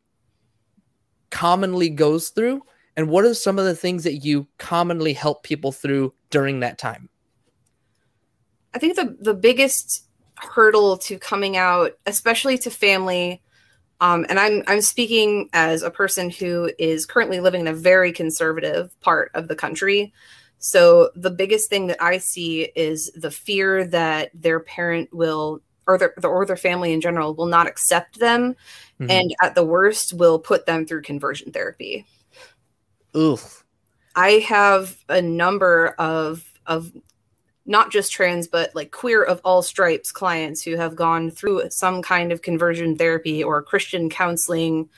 commonly 1.30 1.90
goes 1.90 2.30
through 2.30 2.62
and 2.96 3.08
what 3.08 3.24
are 3.24 3.34
some 3.34 3.58
of 3.58 3.66
the 3.66 3.76
things 3.76 4.04
that 4.04 4.24
you 4.24 4.46
commonly 4.58 5.12
help 5.12 5.42
people 5.42 5.72
through 5.72 6.14
during 6.30 6.60
that 6.60 6.78
time? 6.78 7.08
I 8.74 8.78
think 8.78 8.96
the 8.96 9.16
the 9.20 9.34
biggest 9.34 10.04
hurdle 10.36 10.96
to 10.96 11.18
coming 11.18 11.58
out, 11.58 11.92
especially 12.06 12.56
to 12.58 12.70
family, 12.70 13.42
um, 14.02 14.26
and 14.28 14.38
I'm 14.38 14.64
I'm 14.66 14.80
speaking 14.80 15.48
as 15.52 15.84
a 15.84 15.90
person 15.90 16.28
who 16.28 16.72
is 16.76 17.06
currently 17.06 17.38
living 17.38 17.60
in 17.60 17.68
a 17.68 17.72
very 17.72 18.10
conservative 18.10 19.00
part 19.00 19.30
of 19.34 19.46
the 19.46 19.54
country. 19.54 20.12
So 20.58 21.10
the 21.14 21.30
biggest 21.30 21.70
thing 21.70 21.86
that 21.86 22.02
I 22.02 22.18
see 22.18 22.62
is 22.74 23.12
the 23.14 23.30
fear 23.30 23.86
that 23.86 24.32
their 24.34 24.58
parent 24.58 25.14
will 25.14 25.62
or 25.86 25.98
their 25.98 26.14
or 26.24 26.44
their 26.44 26.56
family 26.56 26.92
in 26.92 27.00
general 27.00 27.32
will 27.34 27.46
not 27.46 27.68
accept 27.68 28.18
them 28.18 28.56
mm-hmm. 29.00 29.08
and 29.08 29.34
at 29.40 29.54
the 29.54 29.64
worst 29.64 30.12
will 30.14 30.40
put 30.40 30.66
them 30.66 30.84
through 30.84 31.02
conversion 31.02 31.52
therapy. 31.52 32.04
Oof. 33.16 33.64
I 34.16 34.44
have 34.48 34.96
a 35.08 35.22
number 35.22 35.94
of 35.96 36.44
of 36.66 36.90
not 37.64 37.92
just 37.92 38.12
trans, 38.12 38.48
but 38.48 38.74
like 38.74 38.90
queer 38.90 39.22
of 39.22 39.40
all 39.44 39.62
stripes 39.62 40.10
clients 40.10 40.62
who 40.62 40.76
have 40.76 40.96
gone 40.96 41.30
through 41.30 41.70
some 41.70 42.02
kind 42.02 42.32
of 42.32 42.42
conversion 42.42 42.96
therapy 42.96 43.42
or 43.42 43.62
Christian 43.62 44.10
counseling. 44.10 44.88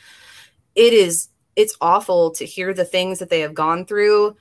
It 0.75 0.93
is, 0.93 1.29
it's 1.57 1.77
awful 1.81 2.31
to 2.33 2.45
hear 2.45 2.73
the 2.73 2.85
things 2.85 3.19
that 3.19 3.29
they 3.29 3.41
have 3.41 3.55
gone 3.55 3.85
through. 3.85 4.37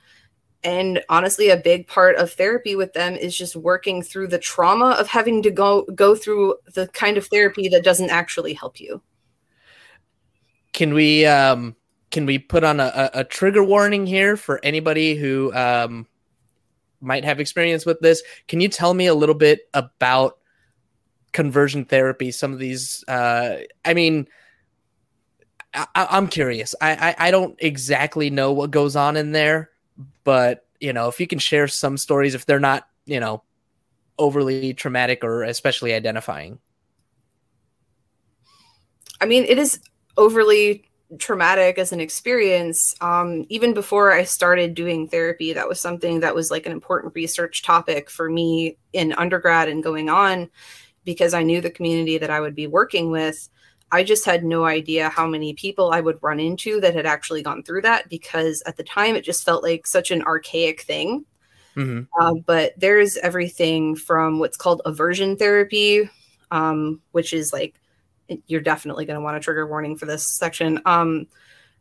And 0.64 1.02
honestly, 1.10 1.50
a 1.50 1.58
big 1.58 1.86
part 1.86 2.16
of 2.16 2.32
therapy 2.32 2.74
with 2.74 2.94
them 2.94 3.14
is 3.14 3.36
just 3.36 3.54
working 3.54 4.02
through 4.02 4.28
the 4.28 4.38
trauma 4.38 4.96
of 4.98 5.08
having 5.08 5.42
to 5.42 5.50
go 5.50 5.82
go 5.94 6.14
through 6.14 6.54
the 6.72 6.88
kind 6.88 7.18
of 7.18 7.26
therapy 7.26 7.68
that 7.68 7.84
doesn't 7.84 8.08
actually 8.08 8.54
help 8.54 8.80
you. 8.80 9.02
Can 10.72 10.94
we 10.94 11.26
um 11.26 11.76
can 12.10 12.24
we 12.24 12.38
put 12.38 12.64
on 12.64 12.80
a, 12.80 13.10
a, 13.12 13.24
trigger 13.24 13.62
warning 13.62 14.06
here 14.06 14.36
for 14.36 14.58
anybody 14.64 15.16
who 15.16 15.52
um 15.54 16.06
might 17.04 17.24
have 17.24 17.40
experience 17.40 17.86
with 17.86 18.00
this. 18.00 18.22
Can 18.48 18.60
you 18.60 18.68
tell 18.68 18.94
me 18.94 19.06
a 19.06 19.14
little 19.14 19.34
bit 19.34 19.68
about 19.74 20.38
conversion 21.32 21.84
therapy? 21.84 22.30
Some 22.30 22.52
of 22.52 22.58
these, 22.58 23.04
uh, 23.06 23.58
I 23.84 23.94
mean, 23.94 24.28
I, 25.74 25.86
am 26.16 26.28
curious. 26.28 26.74
I, 26.80 27.14
I, 27.18 27.28
I 27.28 27.30
don't 27.30 27.56
exactly 27.58 28.30
know 28.30 28.52
what 28.52 28.70
goes 28.70 28.96
on 28.96 29.16
in 29.16 29.32
there, 29.32 29.70
but 30.22 30.66
you 30.80 30.92
know, 30.92 31.08
if 31.08 31.20
you 31.20 31.26
can 31.26 31.38
share 31.38 31.68
some 31.68 31.96
stories, 31.96 32.34
if 32.34 32.46
they're 32.46 32.60
not, 32.60 32.88
you 33.06 33.20
know, 33.20 33.42
overly 34.18 34.74
traumatic 34.74 35.24
or 35.24 35.42
especially 35.42 35.92
identifying. 35.92 36.58
I 39.20 39.26
mean, 39.26 39.44
it 39.44 39.58
is 39.58 39.80
overly 40.16 40.84
traumatic 41.18 41.78
as 41.78 41.92
an 41.92 42.00
experience 42.00 42.94
um, 43.00 43.44
even 43.48 43.74
before 43.74 44.12
i 44.12 44.24
started 44.24 44.74
doing 44.74 45.08
therapy 45.08 45.52
that 45.52 45.68
was 45.68 45.80
something 45.80 46.20
that 46.20 46.34
was 46.34 46.50
like 46.50 46.66
an 46.66 46.72
important 46.72 47.14
research 47.14 47.62
topic 47.62 48.10
for 48.10 48.30
me 48.30 48.76
in 48.92 49.12
undergrad 49.14 49.68
and 49.68 49.82
going 49.82 50.08
on 50.08 50.50
because 51.04 51.34
i 51.34 51.42
knew 51.42 51.60
the 51.60 51.70
community 51.70 52.18
that 52.18 52.30
i 52.30 52.40
would 52.40 52.54
be 52.54 52.66
working 52.66 53.10
with 53.10 53.48
i 53.92 54.02
just 54.02 54.24
had 54.24 54.44
no 54.44 54.64
idea 54.64 55.08
how 55.08 55.26
many 55.26 55.54
people 55.54 55.90
i 55.92 56.00
would 56.00 56.18
run 56.22 56.40
into 56.40 56.80
that 56.80 56.94
had 56.94 57.06
actually 57.06 57.42
gone 57.42 57.62
through 57.62 57.82
that 57.82 58.08
because 58.08 58.62
at 58.66 58.76
the 58.76 58.84
time 58.84 59.14
it 59.14 59.24
just 59.24 59.44
felt 59.44 59.62
like 59.62 59.86
such 59.86 60.10
an 60.10 60.22
archaic 60.22 60.82
thing 60.82 61.24
mm-hmm. 61.76 62.02
uh, 62.20 62.34
but 62.46 62.72
there's 62.78 63.16
everything 63.18 63.94
from 63.96 64.38
what's 64.38 64.56
called 64.56 64.82
aversion 64.84 65.36
therapy 65.36 66.08
um, 66.50 67.00
which 67.12 67.32
is 67.32 67.52
like 67.52 67.80
you're 68.46 68.60
definitely 68.60 69.04
going 69.04 69.18
to 69.18 69.24
want 69.24 69.36
a 69.36 69.40
trigger 69.40 69.66
warning 69.66 69.96
for 69.96 70.06
this 70.06 70.26
section. 70.26 70.80
Um, 70.84 71.26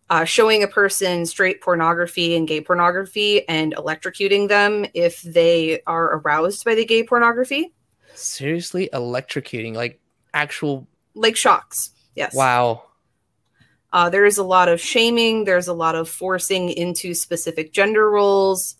uh, 0.10 0.26
showing 0.26 0.64
a 0.64 0.68
person 0.68 1.26
straight 1.26 1.62
pornography 1.62 2.36
and 2.36 2.48
gay 2.48 2.62
pornography 2.62 3.48
and 3.48 3.74
electrocuting 3.76 4.48
them 4.48 4.86
if 4.94 5.22
they 5.22 5.82
are 5.88 6.18
aroused 6.18 6.66
by 6.66 6.76
the 6.76 6.86
gay 6.86 7.04
pornography. 7.04 7.74
Seriously, 8.14 8.90
electrocuting 8.94 9.74
like 9.76 10.00
actual 10.34 10.88
like 11.16 11.36
shocks. 11.36 11.92
Yes. 12.16 12.36
Wow. 12.36 12.84
Uh, 13.92 14.10
there 14.10 14.26
is 14.26 14.38
a 14.38 14.44
lot 14.44 14.70
of 14.70 14.82
shaming. 14.82 15.46
There's 15.46 15.68
a 15.68 15.74
lot 15.74 15.96
of 15.96 16.10
forcing 16.10 16.70
into 16.70 17.14
specific 17.14 17.72
gender 17.72 18.10
roles. 18.10 18.76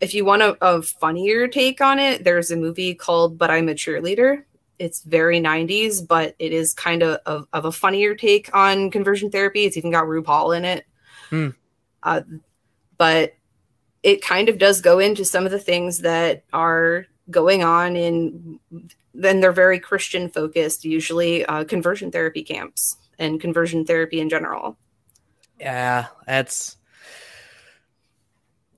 If 0.00 0.14
you 0.14 0.24
want 0.24 0.42
a, 0.42 0.56
a 0.60 0.82
funnier 0.82 1.48
take 1.48 1.80
on 1.80 1.98
it, 1.98 2.24
there's 2.24 2.50
a 2.50 2.56
movie 2.56 2.94
called 2.94 3.38
"But 3.38 3.50
I'm 3.50 3.68
a 3.68 3.74
Cheerleader," 3.74 4.44
it's 4.78 5.02
very 5.02 5.40
90s, 5.40 6.06
but 6.06 6.34
it 6.38 6.52
is 6.52 6.74
kind 6.74 7.02
of, 7.02 7.20
of, 7.26 7.46
of 7.52 7.64
a 7.64 7.72
funnier 7.72 8.14
take 8.14 8.54
on 8.54 8.90
conversion 8.90 9.30
therapy. 9.30 9.64
It's 9.64 9.76
even 9.76 9.90
got 9.90 10.04
RuPaul 10.04 10.56
in 10.56 10.64
it. 10.64 10.86
Mm. 11.30 11.54
Uh, 12.02 12.22
but 12.98 13.34
it 14.02 14.22
kind 14.22 14.48
of 14.48 14.58
does 14.58 14.80
go 14.80 15.00
into 15.00 15.24
some 15.24 15.44
of 15.44 15.50
the 15.50 15.58
things 15.58 15.98
that 16.00 16.44
are 16.52 17.06
going 17.30 17.64
on 17.64 17.96
in 17.96 18.60
then 19.14 19.40
they're 19.40 19.50
very 19.50 19.80
christian 19.80 20.28
focused 20.28 20.84
usually 20.84 21.44
uh, 21.46 21.64
conversion 21.64 22.12
therapy 22.12 22.42
camps 22.42 22.96
and 23.18 23.40
conversion 23.40 23.84
therapy 23.84 24.20
in 24.20 24.28
general 24.28 24.76
yeah 25.58 26.06
that's 26.26 26.76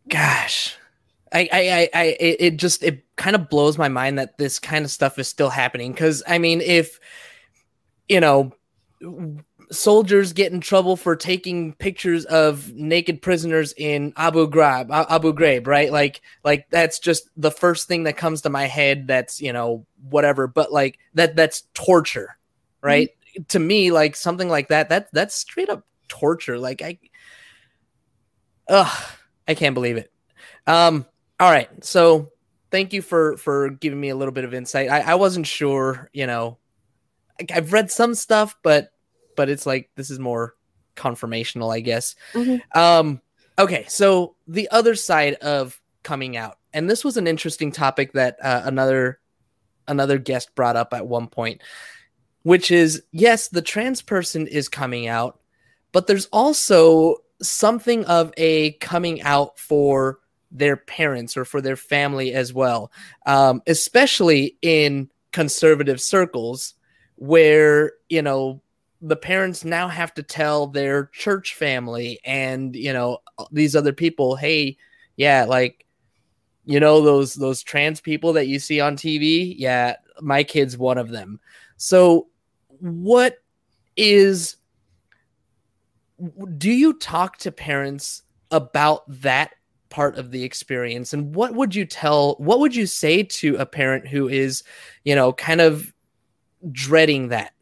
gosh 0.09 0.77
I, 1.33 1.49
I, 1.53 1.91
I, 1.95 2.17
it 2.21 2.57
just 2.57 2.83
it 2.83 3.05
kind 3.17 3.37
of 3.37 3.49
blows 3.49 3.79
my 3.79 3.89
mind 3.89 4.19
that 4.19 4.39
this 4.39 4.59
kind 4.59 4.85
of 4.85 4.91
stuff 4.91 5.19
is 5.19 5.29
still 5.29 5.51
happening. 5.51 5.93
Because 5.93 6.23
I 6.27 6.39
mean, 6.39 6.61
if 6.61 6.99
you 8.09 8.21
know, 8.21 8.53
soldiers 9.71 10.33
get 10.33 10.53
in 10.53 10.61
trouble 10.61 10.97
for 10.97 11.15
taking 11.15 11.75
pictures 11.75 12.25
of 12.25 12.73
naked 12.73 13.21
prisoners 13.23 13.75
in 13.77 14.13
Abu 14.17 14.49
Ghraib, 14.49 14.89
Abu 14.91 15.35
Ghraib, 15.35 15.67
right? 15.67 15.93
Like, 15.93 16.23
like 16.45 16.69
that's 16.71 16.99
just 16.99 17.29
the 17.37 17.51
first 17.51 17.87
thing 17.87 18.05
that 18.05 18.17
comes 18.17 18.43
to 18.43 18.51
my 18.51 18.67
head. 18.67 19.07
That's 19.07 19.41
you 19.41 19.53
know 19.53 19.87
whatever, 20.09 20.47
but 20.47 20.73
like 20.73 20.99
that 21.15 21.37
that's 21.37 21.65
torture, 21.75 22.39
right? 22.81 23.11
Mm-hmm. 23.11 23.43
To 23.49 23.59
me, 23.59 23.91
like 23.91 24.17
something 24.17 24.49
like 24.49 24.69
that, 24.69 24.89
that 24.89 25.13
that's 25.13 25.35
straight 25.35 25.69
up 25.69 25.85
torture. 26.09 26.59
Like 26.59 26.83
I, 26.83 26.99
ugh, 28.69 29.11
I 29.47 29.55
can't 29.55 29.75
believe 29.75 29.97
it. 29.97 30.11
Um, 30.67 31.07
all 31.41 31.51
right. 31.51 31.69
So 31.85 32.33
thank 32.71 32.93
you 32.93 33.03
for 33.03 33.37
for 33.37 33.71
giving 33.71 34.01
me 34.01 34.09
a 34.09 34.17
little 34.17 34.33
bit 34.33 34.45
of 34.45 34.55
insight. 34.55 34.91
I, 34.91 35.01
I 35.01 35.15
wasn't 35.15 35.47
sure, 35.47 36.11
you 36.13 36.27
know. 36.27 36.59
I've 37.55 37.73
read 37.73 37.91
some 37.91 38.15
stuff, 38.15 38.57
but 38.63 38.91
but 39.37 39.49
it's 39.49 39.67
like 39.67 39.91
this 39.95 40.11
is 40.11 40.19
more 40.19 40.57
confirmational, 40.97 41.73
I 41.73 41.81
guess. 41.81 42.17
Mm-hmm. 42.33 42.79
Um, 42.79 43.21
okay, 43.59 43.85
so 43.89 44.35
the 44.49 44.69
other 44.71 44.97
side 44.97 45.35
of 45.35 45.81
coming 46.03 46.37
out, 46.37 46.59
and 46.73 46.91
this 46.91 47.05
was 47.05 47.17
an 47.17 47.27
interesting 47.27 47.71
topic 47.71 48.13
that 48.13 48.37
uh, 48.43 48.63
another 48.65 49.21
another 49.87 50.19
guest 50.19 50.55
brought 50.55 50.77
up 50.77 50.93
at 50.93 51.07
one 51.07 51.29
point, 51.29 51.63
which 52.43 52.73
is 52.73 53.05
yes, 53.13 53.49
the 53.49 53.63
trans 53.63 54.03
person 54.03 54.49
is 54.49 54.69
coming 54.69 55.07
out, 55.07 55.39
but 55.93 56.09
there's 56.09 56.27
also 56.27 57.19
something 57.41 58.05
of 58.07 58.33
a 58.37 58.73
coming 58.73 59.23
out 59.23 59.59
for 59.61 60.19
their 60.51 60.77
parents 60.77 61.37
or 61.37 61.45
for 61.45 61.61
their 61.61 61.77
family 61.77 62.33
as 62.33 62.53
well, 62.53 62.91
um, 63.27 63.63
especially 63.67 64.57
in 64.63 65.09
conservative 65.33 66.01
circles 66.01 66.75
where, 67.17 67.93
you 68.09 68.23
know, 68.23 68.61
the 69.01 69.17
parents 69.17 69.65
now 69.65 69.89
have 69.89 70.13
to 70.15 70.23
tell 70.23 70.67
their 70.67 71.07
church 71.07 71.55
family 71.55 72.19
and, 72.25 72.75
you 72.75 72.93
know, 72.93 73.19
these 73.53 73.77
other 73.77 73.93
people, 73.93 74.37
hey, 74.37 74.77
yeah, 75.17 75.45
like, 75.45 75.85
you 76.65 76.81
know, 76.81 77.01
those 77.01 77.35
those 77.35 77.63
trans 77.63 78.01
people 78.01 78.33
that 78.35 78.47
you 78.47 78.59
see 78.59 78.81
on 78.81 78.97
TV, 78.97 79.55
yeah, 79.57 79.97
my 80.21 80.43
kid's 80.45 80.77
one 80.77 80.99
of 80.99 81.09
them. 81.11 81.41
So 81.77 82.29
what 82.81 83.39
is 83.97 84.57
do 86.57 86.71
you 86.71 86.95
talk 86.95 87.39
to 87.39 87.53
parents 87.53 88.23
about 88.51 89.03
that 89.23 89.53
part 89.91 90.17
of 90.17 90.31
the 90.31 90.45
experience 90.45 91.13
and 91.13 91.35
what 91.35 91.55
would 91.55 91.75
you 91.75 91.85
tell 91.85 92.35
what 92.39 92.61
would 92.61 92.75
you 92.75 92.87
say 92.87 93.23
to 93.23 93.57
a 93.57 93.67
parent 93.67 94.07
who 94.07 94.29
is 94.29 94.63
you 95.05 95.15
know 95.15 95.33
kind 95.33 95.61
of 95.61 95.93
dreading 96.71 97.29
that 97.29 97.55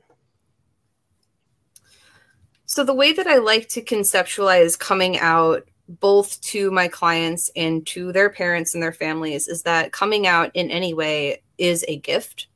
so 2.65 2.83
the 2.83 2.95
way 2.95 3.12
that 3.12 3.27
i 3.27 3.37
like 3.37 3.69
to 3.69 3.81
conceptualize 3.81 4.79
coming 4.79 5.19
out 5.19 5.69
both 5.89 6.41
to 6.41 6.71
my 6.73 6.89
clients 6.89 7.51
and 7.55 7.87
to 7.87 8.12
their 8.12 8.29
parents 8.29 8.75
and 8.75 8.83
their 8.83 8.93
families 8.93 9.47
is 9.47 9.62
that 9.62 9.93
coming 9.93 10.27
out 10.27 10.51
in 10.55 10.71
any 10.71 10.93
way 10.93 11.41
is 11.59 11.85
a 11.87 11.99
gift 11.99 12.49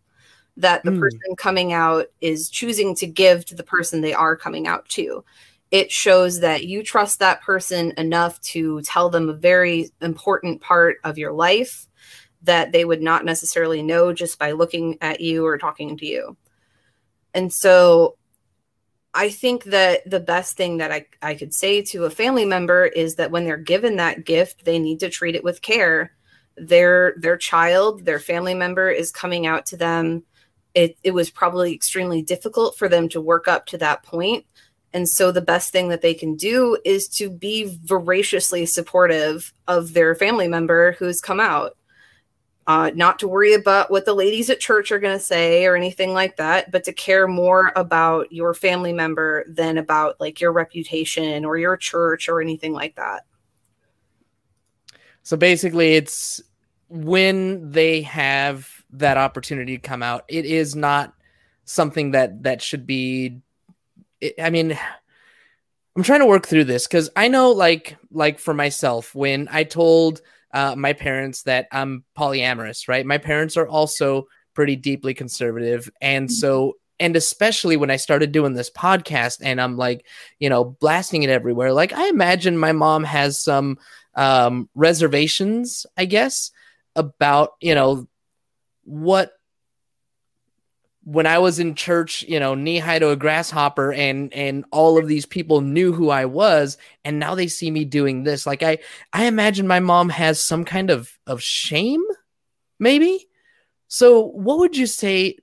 that 0.56 0.82
the 0.82 0.90
mm. 0.90 0.98
person 0.98 1.36
coming 1.36 1.72
out 1.72 2.06
is 2.20 2.50
choosing 2.50 2.94
to 2.94 3.06
give 3.06 3.44
to 3.44 3.54
the 3.54 3.62
person 3.62 4.00
they 4.00 4.12
are 4.12 4.36
coming 4.36 4.66
out 4.66 4.88
to 4.88 5.24
it 5.70 5.92
shows 5.92 6.40
that 6.40 6.64
you 6.64 6.82
trust 6.82 7.20
that 7.20 7.42
person 7.42 7.92
enough 7.96 8.40
to 8.40 8.82
tell 8.82 9.08
them 9.08 9.28
a 9.28 9.34
very 9.34 9.90
important 10.00 10.60
part 10.60 10.98
of 11.04 11.18
your 11.18 11.32
life 11.32 11.86
that 12.42 12.72
they 12.72 12.84
would 12.84 13.02
not 13.02 13.24
necessarily 13.24 13.82
know 13.82 14.12
just 14.12 14.38
by 14.38 14.52
looking 14.52 14.96
at 15.00 15.20
you 15.20 15.44
or 15.44 15.58
talking 15.58 15.96
to 15.96 16.06
you. 16.06 16.36
And 17.34 17.52
so 17.52 18.16
I 19.12 19.28
think 19.28 19.64
that 19.64 20.08
the 20.08 20.20
best 20.20 20.56
thing 20.56 20.78
that 20.78 20.90
I, 20.90 21.06
I 21.22 21.34
could 21.34 21.52
say 21.52 21.82
to 21.82 22.04
a 22.04 22.10
family 22.10 22.44
member 22.44 22.86
is 22.86 23.16
that 23.16 23.30
when 23.30 23.44
they're 23.44 23.56
given 23.56 23.96
that 23.96 24.24
gift, 24.24 24.64
they 24.64 24.78
need 24.78 25.00
to 25.00 25.10
treat 25.10 25.34
it 25.34 25.44
with 25.44 25.62
care. 25.62 26.12
Their 26.56 27.14
their 27.16 27.36
child, 27.36 28.04
their 28.04 28.18
family 28.18 28.54
member 28.54 28.90
is 28.90 29.12
coming 29.12 29.46
out 29.46 29.66
to 29.66 29.76
them. 29.76 30.24
It, 30.74 30.96
it 31.02 31.10
was 31.12 31.30
probably 31.30 31.74
extremely 31.74 32.22
difficult 32.22 32.76
for 32.76 32.88
them 32.88 33.08
to 33.10 33.20
work 33.20 33.48
up 33.48 33.66
to 33.66 33.78
that 33.78 34.02
point 34.04 34.46
and 34.92 35.08
so 35.08 35.30
the 35.30 35.40
best 35.40 35.70
thing 35.70 35.88
that 35.88 36.02
they 36.02 36.14
can 36.14 36.34
do 36.34 36.76
is 36.84 37.06
to 37.08 37.30
be 37.30 37.78
voraciously 37.84 38.66
supportive 38.66 39.52
of 39.68 39.92
their 39.92 40.14
family 40.14 40.48
member 40.48 40.92
who's 40.92 41.20
come 41.20 41.40
out. 41.40 41.76
Uh, 42.66 42.90
not 42.94 43.18
to 43.18 43.26
worry 43.26 43.54
about 43.54 43.90
what 43.90 44.04
the 44.04 44.14
ladies 44.14 44.48
at 44.50 44.60
church 44.60 44.92
are 44.92 45.00
going 45.00 45.16
to 45.16 45.24
say 45.24 45.66
or 45.66 45.74
anything 45.74 46.12
like 46.12 46.36
that, 46.36 46.70
but 46.70 46.84
to 46.84 46.92
care 46.92 47.26
more 47.26 47.72
about 47.74 48.30
your 48.30 48.54
family 48.54 48.92
member 48.92 49.44
than 49.48 49.78
about 49.78 50.20
like 50.20 50.40
your 50.40 50.52
reputation 50.52 51.44
or 51.44 51.56
your 51.56 51.76
church 51.76 52.28
or 52.28 52.40
anything 52.40 52.72
like 52.72 52.94
that. 52.96 53.24
So 55.22 55.36
basically, 55.36 55.94
it's 55.94 56.40
when 56.88 57.70
they 57.70 58.02
have 58.02 58.68
that 58.90 59.16
opportunity 59.16 59.76
to 59.76 59.82
come 59.82 60.02
out, 60.02 60.24
it 60.28 60.44
is 60.44 60.76
not 60.76 61.14
something 61.64 62.10
that 62.12 62.42
that 62.42 62.62
should 62.62 62.86
be. 62.86 63.40
I 64.38 64.50
mean, 64.50 64.78
I'm 65.96 66.02
trying 66.02 66.20
to 66.20 66.26
work 66.26 66.46
through 66.46 66.64
this 66.64 66.86
because 66.86 67.10
I 67.16 67.28
know, 67.28 67.50
like, 67.52 67.96
like 68.10 68.38
for 68.38 68.54
myself, 68.54 69.14
when 69.14 69.48
I 69.50 69.64
told 69.64 70.20
uh, 70.52 70.74
my 70.76 70.92
parents 70.92 71.42
that 71.44 71.68
I'm 71.72 72.04
polyamorous, 72.16 72.88
right? 72.88 73.04
My 73.04 73.18
parents 73.18 73.56
are 73.56 73.68
also 73.68 74.26
pretty 74.54 74.76
deeply 74.76 75.14
conservative, 75.14 75.90
and 76.00 76.28
mm-hmm. 76.28 76.32
so 76.32 76.76
and 77.00 77.16
especially 77.16 77.78
when 77.78 77.90
I 77.90 77.96
started 77.96 78.30
doing 78.30 78.52
this 78.52 78.70
podcast 78.70 79.38
and 79.42 79.58
I'm 79.58 79.78
like, 79.78 80.06
you 80.38 80.50
know, 80.50 80.64
blasting 80.64 81.22
it 81.22 81.30
everywhere. 81.30 81.72
Like 81.72 81.94
I 81.94 82.08
imagine 82.08 82.58
my 82.58 82.72
mom 82.72 83.04
has 83.04 83.40
some 83.40 83.78
um, 84.14 84.68
reservations, 84.74 85.86
I 85.96 86.04
guess, 86.04 86.50
about 86.94 87.52
you 87.60 87.74
know 87.74 88.06
what 88.84 89.32
when 91.04 91.26
I 91.26 91.38
was 91.38 91.58
in 91.58 91.74
church, 91.74 92.22
you 92.22 92.38
know, 92.38 92.54
knee 92.54 92.78
high 92.78 92.98
to 92.98 93.10
a 93.10 93.16
grasshopper, 93.16 93.92
and 93.92 94.32
and 94.34 94.64
all 94.70 94.98
of 94.98 95.08
these 95.08 95.26
people 95.26 95.60
knew 95.60 95.92
who 95.92 96.10
I 96.10 96.26
was, 96.26 96.76
and 97.04 97.18
now 97.18 97.34
they 97.34 97.46
see 97.46 97.70
me 97.70 97.84
doing 97.84 98.22
this. 98.22 98.46
Like 98.46 98.62
I, 98.62 98.78
I 99.12 99.24
imagine 99.24 99.66
my 99.66 99.80
mom 99.80 100.10
has 100.10 100.40
some 100.40 100.64
kind 100.64 100.90
of 100.90 101.18
of 101.26 101.42
shame, 101.42 102.02
maybe. 102.78 103.28
So, 103.88 104.20
what 104.26 104.58
would 104.58 104.76
you 104.76 104.86
say? 104.86 105.38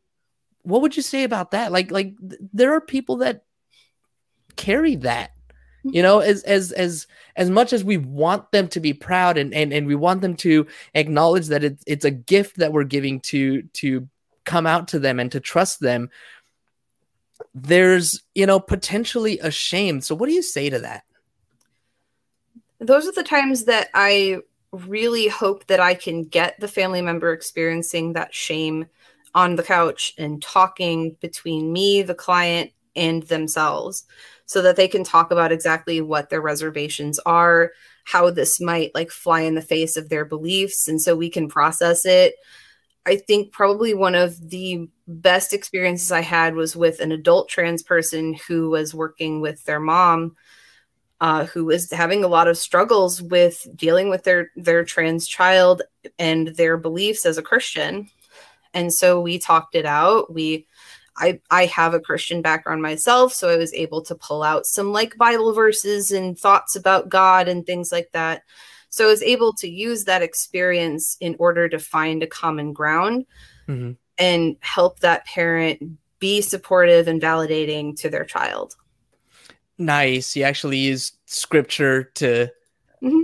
What 0.61 0.81
would 0.81 0.95
you 0.95 1.03
say 1.03 1.23
about 1.23 1.51
that? 1.51 1.71
Like, 1.71 1.91
like 1.91 2.13
th- 2.19 2.41
there 2.53 2.73
are 2.73 2.81
people 2.81 3.17
that 3.17 3.43
carry 4.57 4.95
that, 4.97 5.31
mm-hmm. 5.85 5.95
you 5.95 6.03
know, 6.03 6.19
as 6.19 6.43
as 6.43 6.71
as 6.71 7.07
as 7.35 7.49
much 7.49 7.73
as 7.73 7.83
we 7.83 7.97
want 7.97 8.51
them 8.51 8.67
to 8.69 8.79
be 8.79 8.93
proud 8.93 9.37
and 9.37 9.53
and 9.55 9.73
and 9.73 9.87
we 9.87 9.95
want 9.95 10.21
them 10.21 10.35
to 10.35 10.67
acknowledge 10.93 11.47
that 11.47 11.63
it's 11.63 11.83
it's 11.87 12.05
a 12.05 12.11
gift 12.11 12.57
that 12.57 12.73
we're 12.73 12.83
giving 12.83 13.21
to 13.21 13.63
to 13.73 14.07
come 14.47 14.65
out 14.65 14.87
to 14.87 14.97
them 14.97 15.19
and 15.19 15.31
to 15.31 15.39
trust 15.39 15.79
them 15.79 16.09
there's 17.53 18.23
you 18.33 18.47
know 18.47 18.59
potentially 18.59 19.37
a 19.39 19.51
shame. 19.51 20.01
So 20.01 20.15
what 20.15 20.27
do 20.27 20.33
you 20.33 20.41
say 20.41 20.71
to 20.71 20.79
that? 20.79 21.03
Those 22.79 23.07
are 23.07 23.11
the 23.11 23.23
times 23.23 23.65
that 23.65 23.89
i 23.93 24.37
really 24.71 25.27
hope 25.27 25.65
that 25.67 25.79
i 25.79 25.93
can 25.93 26.25
get 26.25 26.59
the 26.59 26.67
family 26.67 27.01
member 27.01 27.31
experiencing 27.31 28.13
that 28.13 28.35
shame 28.35 28.85
on 29.33 29.55
the 29.55 29.63
couch 29.63 30.13
and 30.17 30.41
talking 30.41 31.15
between 31.21 31.71
me 31.71 32.01
the 32.01 32.13
client 32.13 32.71
and 32.95 33.23
themselves 33.23 34.05
so 34.45 34.61
that 34.61 34.75
they 34.75 34.87
can 34.87 35.03
talk 35.03 35.31
about 35.31 35.51
exactly 35.51 36.01
what 36.01 36.29
their 36.29 36.41
reservations 36.41 37.17
are 37.19 37.71
how 38.07 38.29
this 38.29 38.61
might 38.61 38.95
like 38.95 39.11
fly 39.11 39.41
in 39.41 39.55
the 39.55 39.61
face 39.61 39.97
of 39.97 40.07
their 40.07 40.23
beliefs. 40.23 40.87
And 40.87 41.01
so 41.01 41.13
we 41.13 41.29
can 41.29 41.49
process 41.49 42.05
it 42.05 42.35
I 43.07 43.15
think 43.15 43.53
probably 43.53 43.93
one 43.93 44.15
of 44.15 44.49
the 44.49 44.89
best 45.07 45.53
experiences 45.53 46.11
I 46.11 46.19
had 46.19 46.55
was 46.55 46.75
with 46.75 46.99
an 46.99 47.13
adult 47.13 47.47
trans 47.47 47.81
person 47.81 48.33
who 48.47 48.69
was 48.69 48.93
working 48.93 49.39
with 49.39 49.63
their 49.63 49.79
mom, 49.79 50.35
uh, 51.21 51.45
who 51.45 51.63
was 51.63 51.89
having 51.89 52.25
a 52.25 52.27
lot 52.27 52.49
of 52.49 52.57
struggles 52.57 53.21
with 53.21 53.65
dealing 53.77 54.09
with 54.09 54.25
their 54.25 54.51
their 54.57 54.83
trans 54.83 55.25
child 55.25 55.83
and 56.19 56.49
their 56.49 56.75
beliefs 56.75 57.25
as 57.25 57.37
a 57.37 57.41
Christian. 57.41 58.09
And 58.73 58.93
so 58.93 59.21
we 59.21 59.39
talked 59.39 59.73
it 59.73 59.85
out. 59.85 60.33
We 60.33 60.67
I 61.15 61.39
I 61.49 61.67
have 61.67 61.93
a 61.93 62.01
Christian 62.01 62.41
background 62.41 62.81
myself, 62.81 63.31
so 63.31 63.47
I 63.47 63.55
was 63.55 63.73
able 63.73 64.01
to 64.01 64.15
pull 64.15 64.43
out 64.43 64.65
some 64.65 64.91
like 64.91 65.17
Bible 65.17 65.53
verses 65.53 66.11
and 66.11 66.37
thoughts 66.37 66.75
about 66.75 67.07
God 67.07 67.47
and 67.47 67.65
things 67.65 67.89
like 67.89 68.09
that. 68.11 68.43
So 68.89 69.05
I 69.05 69.07
was 69.07 69.21
able 69.23 69.53
to 69.53 69.69
use 69.69 70.05
that 70.05 70.21
experience 70.21 71.17
in 71.19 71.35
order 71.39 71.69
to 71.69 71.79
find 71.79 72.23
a 72.23 72.27
common 72.27 72.73
ground 72.73 73.25
mm-hmm. 73.67 73.91
and 74.17 74.55
help 74.61 74.99
that 74.99 75.25
parent 75.25 75.97
be 76.19 76.41
supportive 76.41 77.07
and 77.07 77.21
validating 77.21 77.95
to 77.99 78.09
their 78.09 78.25
child. 78.25 78.75
Nice. 79.77 80.35
You 80.35 80.43
actually 80.43 80.77
use 80.77 81.13
scripture 81.25 82.05
to 82.15 82.49
mm-hmm. 83.03 83.21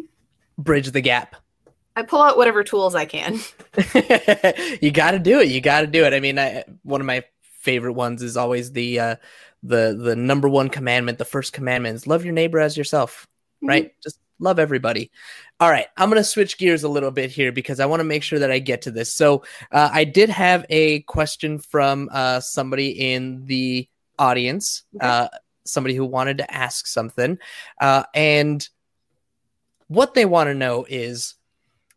bridge 0.57 0.91
the 0.91 1.01
gap. 1.01 1.35
I 1.95 2.01
pull 2.01 2.21
out 2.21 2.37
whatever 2.37 2.63
tools 2.63 2.95
I 2.95 3.05
can. 3.05 3.39
you 4.81 4.91
got 4.91 5.11
to 5.11 5.19
do 5.19 5.39
it. 5.39 5.49
You 5.49 5.61
got 5.61 5.81
to 5.81 5.87
do 5.87 6.05
it. 6.05 6.13
I 6.13 6.19
mean, 6.19 6.39
I, 6.39 6.63
one 6.81 7.01
of 7.01 7.07
my 7.07 7.23
favorite 7.59 7.93
ones 7.93 8.23
is 8.23 8.35
always 8.35 8.71
the 8.71 8.99
uh, 8.99 9.15
the 9.61 9.95
the 9.99 10.15
number 10.15 10.49
one 10.49 10.69
commandment. 10.69 11.19
The 11.19 11.25
first 11.25 11.53
commandment 11.53 11.95
is 11.95 12.07
love 12.07 12.25
your 12.25 12.33
neighbor 12.33 12.59
as 12.59 12.75
yourself. 12.75 13.27
Mm-hmm. 13.57 13.67
Right? 13.67 13.91
Just 14.01 14.19
love 14.39 14.59
everybody. 14.59 15.11
All 15.59 15.69
right, 15.69 15.87
I'm 15.97 16.09
going 16.09 16.19
to 16.19 16.23
switch 16.23 16.57
gears 16.57 16.83
a 16.83 16.89
little 16.89 17.11
bit 17.11 17.31
here 17.31 17.51
because 17.51 17.79
I 17.79 17.85
want 17.85 18.01
to 18.01 18.05
make 18.05 18.23
sure 18.23 18.39
that 18.39 18.51
I 18.51 18.59
get 18.59 18.81
to 18.83 18.91
this. 18.91 19.13
So, 19.13 19.43
uh, 19.71 19.89
I 19.91 20.03
did 20.03 20.29
have 20.29 20.65
a 20.69 21.01
question 21.01 21.59
from 21.59 22.09
uh, 22.11 22.39
somebody 22.39 23.13
in 23.13 23.45
the 23.45 23.87
audience, 24.19 24.83
okay. 24.95 25.07
uh, 25.07 25.27
somebody 25.65 25.95
who 25.95 26.05
wanted 26.05 26.39
to 26.39 26.53
ask 26.53 26.87
something. 26.87 27.37
Uh, 27.79 28.03
and 28.13 28.67
what 29.87 30.13
they 30.13 30.25
want 30.25 30.47
to 30.47 30.53
know 30.53 30.85
is 30.89 31.35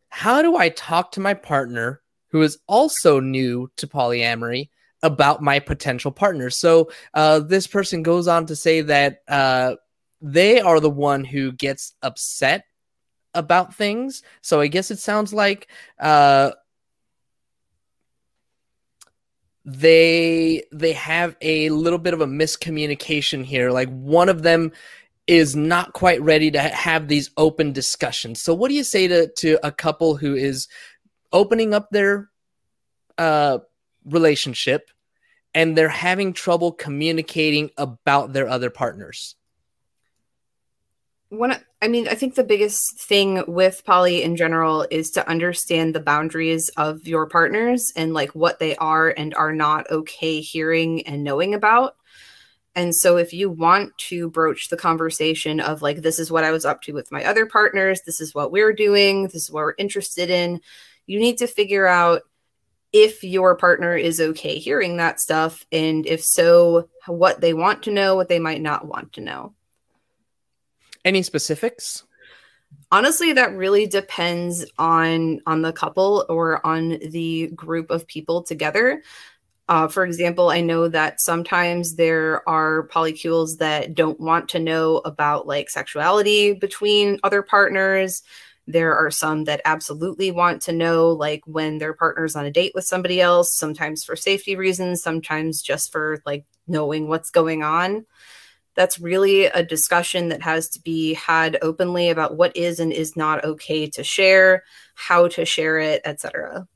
how 0.08 0.42
do 0.42 0.56
I 0.56 0.68
talk 0.70 1.12
to 1.12 1.20
my 1.20 1.34
partner 1.34 2.02
who 2.28 2.42
is 2.42 2.58
also 2.66 3.20
new 3.20 3.70
to 3.76 3.86
polyamory 3.86 4.68
about 5.02 5.42
my 5.42 5.58
potential 5.58 6.10
partner? 6.10 6.50
So, 6.50 6.90
uh, 7.14 7.40
this 7.40 7.66
person 7.66 8.02
goes 8.02 8.28
on 8.28 8.46
to 8.46 8.56
say 8.56 8.82
that 8.82 9.22
uh, 9.28 9.76
they 10.26 10.60
are 10.60 10.80
the 10.80 10.90
one 10.90 11.22
who 11.22 11.52
gets 11.52 11.94
upset 12.02 12.64
about 13.32 13.74
things. 13.74 14.24
So 14.42 14.60
I 14.60 14.66
guess 14.66 14.90
it 14.90 14.98
sounds 14.98 15.32
like 15.32 15.68
uh, 16.00 16.50
they 19.64 20.64
they 20.72 20.92
have 20.94 21.36
a 21.40 21.70
little 21.70 22.00
bit 22.00 22.12
of 22.12 22.22
a 22.22 22.26
miscommunication 22.26 23.44
here. 23.44 23.70
Like 23.70 23.88
one 23.88 24.28
of 24.28 24.42
them 24.42 24.72
is 25.28 25.54
not 25.54 25.92
quite 25.92 26.20
ready 26.22 26.50
to 26.50 26.60
have 26.60 27.06
these 27.06 27.30
open 27.36 27.72
discussions. 27.72 28.42
So 28.42 28.52
what 28.52 28.68
do 28.68 28.74
you 28.74 28.84
say 28.84 29.06
to 29.06 29.28
to 29.28 29.58
a 29.64 29.70
couple 29.70 30.16
who 30.16 30.34
is 30.34 30.66
opening 31.32 31.72
up 31.72 31.88
their 31.90 32.30
uh, 33.16 33.58
relationship 34.04 34.90
and 35.54 35.78
they're 35.78 35.88
having 35.88 36.32
trouble 36.32 36.72
communicating 36.72 37.70
about 37.76 38.32
their 38.32 38.48
other 38.48 38.70
partners? 38.70 39.36
One 41.28 41.56
i 41.82 41.88
mean 41.88 42.06
i 42.06 42.14
think 42.14 42.34
the 42.34 42.44
biggest 42.44 43.00
thing 43.00 43.42
with 43.48 43.84
poly 43.84 44.22
in 44.22 44.36
general 44.36 44.86
is 44.90 45.10
to 45.10 45.28
understand 45.28 45.94
the 45.94 46.00
boundaries 46.00 46.68
of 46.76 47.06
your 47.06 47.26
partners 47.26 47.92
and 47.96 48.14
like 48.14 48.30
what 48.34 48.58
they 48.60 48.76
are 48.76 49.12
and 49.16 49.34
are 49.34 49.52
not 49.52 49.90
okay 49.90 50.40
hearing 50.40 51.06
and 51.06 51.24
knowing 51.24 51.54
about. 51.54 51.96
And 52.76 52.94
so 52.94 53.16
if 53.16 53.32
you 53.32 53.50
want 53.50 53.96
to 54.10 54.28
broach 54.28 54.68
the 54.68 54.76
conversation 54.76 55.60
of 55.60 55.80
like 55.80 56.02
this 56.02 56.18
is 56.18 56.30
what 56.30 56.44
i 56.44 56.52
was 56.52 56.66
up 56.66 56.82
to 56.82 56.92
with 56.92 57.10
my 57.10 57.24
other 57.24 57.46
partners 57.46 58.02
this 58.02 58.20
is 58.20 58.34
what 58.34 58.52
we're 58.52 58.74
doing 58.74 59.24
this 59.24 59.34
is 59.34 59.50
what 59.50 59.62
we're 59.62 59.74
interested 59.78 60.28
in 60.28 60.60
you 61.06 61.18
need 61.18 61.38
to 61.38 61.46
figure 61.46 61.86
out 61.86 62.22
if 62.92 63.24
your 63.24 63.56
partner 63.56 63.96
is 63.96 64.20
okay 64.20 64.58
hearing 64.58 64.98
that 64.98 65.20
stuff 65.20 65.64
and 65.72 66.06
if 66.06 66.22
so 66.22 66.88
what 67.06 67.40
they 67.40 67.54
want 67.54 67.82
to 67.84 67.90
know 67.90 68.14
what 68.14 68.28
they 68.28 68.38
might 68.38 68.60
not 68.60 68.86
want 68.86 69.14
to 69.14 69.22
know 69.22 69.55
any 71.06 71.22
specifics? 71.22 72.04
Honestly, 72.90 73.32
that 73.32 73.56
really 73.56 73.86
depends 73.86 74.66
on 74.76 75.40
on 75.46 75.62
the 75.62 75.72
couple 75.72 76.26
or 76.28 76.64
on 76.66 76.98
the 77.10 77.46
group 77.54 77.90
of 77.90 78.06
people 78.06 78.42
together. 78.42 79.02
Uh, 79.68 79.88
for 79.88 80.04
example, 80.04 80.50
I 80.50 80.60
know 80.60 80.88
that 80.88 81.20
sometimes 81.20 81.96
there 81.96 82.48
are 82.48 82.88
polycules 82.88 83.58
that 83.58 83.94
don't 83.94 84.20
want 84.20 84.48
to 84.50 84.60
know 84.60 84.98
about 84.98 85.46
like 85.46 85.70
sexuality 85.70 86.52
between 86.52 87.18
other 87.24 87.42
partners. 87.42 88.22
There 88.68 88.96
are 88.96 89.10
some 89.10 89.44
that 89.44 89.62
absolutely 89.64 90.30
want 90.32 90.62
to 90.62 90.72
know, 90.72 91.10
like 91.10 91.42
when 91.46 91.78
their 91.78 91.94
partner's 91.94 92.36
on 92.36 92.46
a 92.46 92.50
date 92.50 92.72
with 92.74 92.84
somebody 92.84 93.20
else, 93.20 93.56
sometimes 93.56 94.04
for 94.04 94.16
safety 94.16 94.56
reasons, 94.56 95.02
sometimes 95.02 95.62
just 95.62 95.90
for 95.92 96.20
like 96.26 96.44
knowing 96.68 97.08
what's 97.08 97.30
going 97.30 97.62
on 97.62 98.06
that's 98.76 99.00
really 99.00 99.46
a 99.46 99.62
discussion 99.62 100.28
that 100.28 100.42
has 100.42 100.68
to 100.70 100.80
be 100.80 101.14
had 101.14 101.58
openly 101.62 102.10
about 102.10 102.36
what 102.36 102.56
is 102.56 102.78
and 102.78 102.92
is 102.92 103.16
not 103.16 103.44
okay 103.44 103.88
to 103.90 104.04
share, 104.04 104.64
how 104.94 105.28
to 105.28 105.44
share 105.44 105.78
it, 105.78 106.02
etc. 106.04 106.68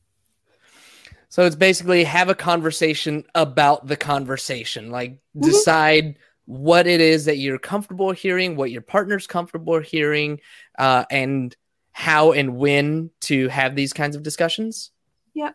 So 1.28 1.44
it's 1.44 1.56
basically 1.56 2.02
have 2.04 2.28
a 2.28 2.34
conversation 2.34 3.24
about 3.34 3.86
the 3.86 3.96
conversation, 3.96 4.90
like 4.90 5.12
mm-hmm. 5.12 5.42
decide 5.42 6.16
what 6.46 6.88
it 6.88 7.00
is 7.00 7.26
that 7.26 7.36
you're 7.36 7.58
comfortable 7.58 8.10
hearing, 8.10 8.56
what 8.56 8.72
your 8.72 8.82
partner's 8.82 9.28
comfortable 9.28 9.78
hearing, 9.78 10.40
uh, 10.78 11.04
and 11.10 11.54
how 11.92 12.32
and 12.32 12.56
when 12.56 13.10
to 13.20 13.46
have 13.48 13.76
these 13.76 13.92
kinds 13.92 14.16
of 14.16 14.22
discussions. 14.22 14.90
Yeah. 15.34 15.52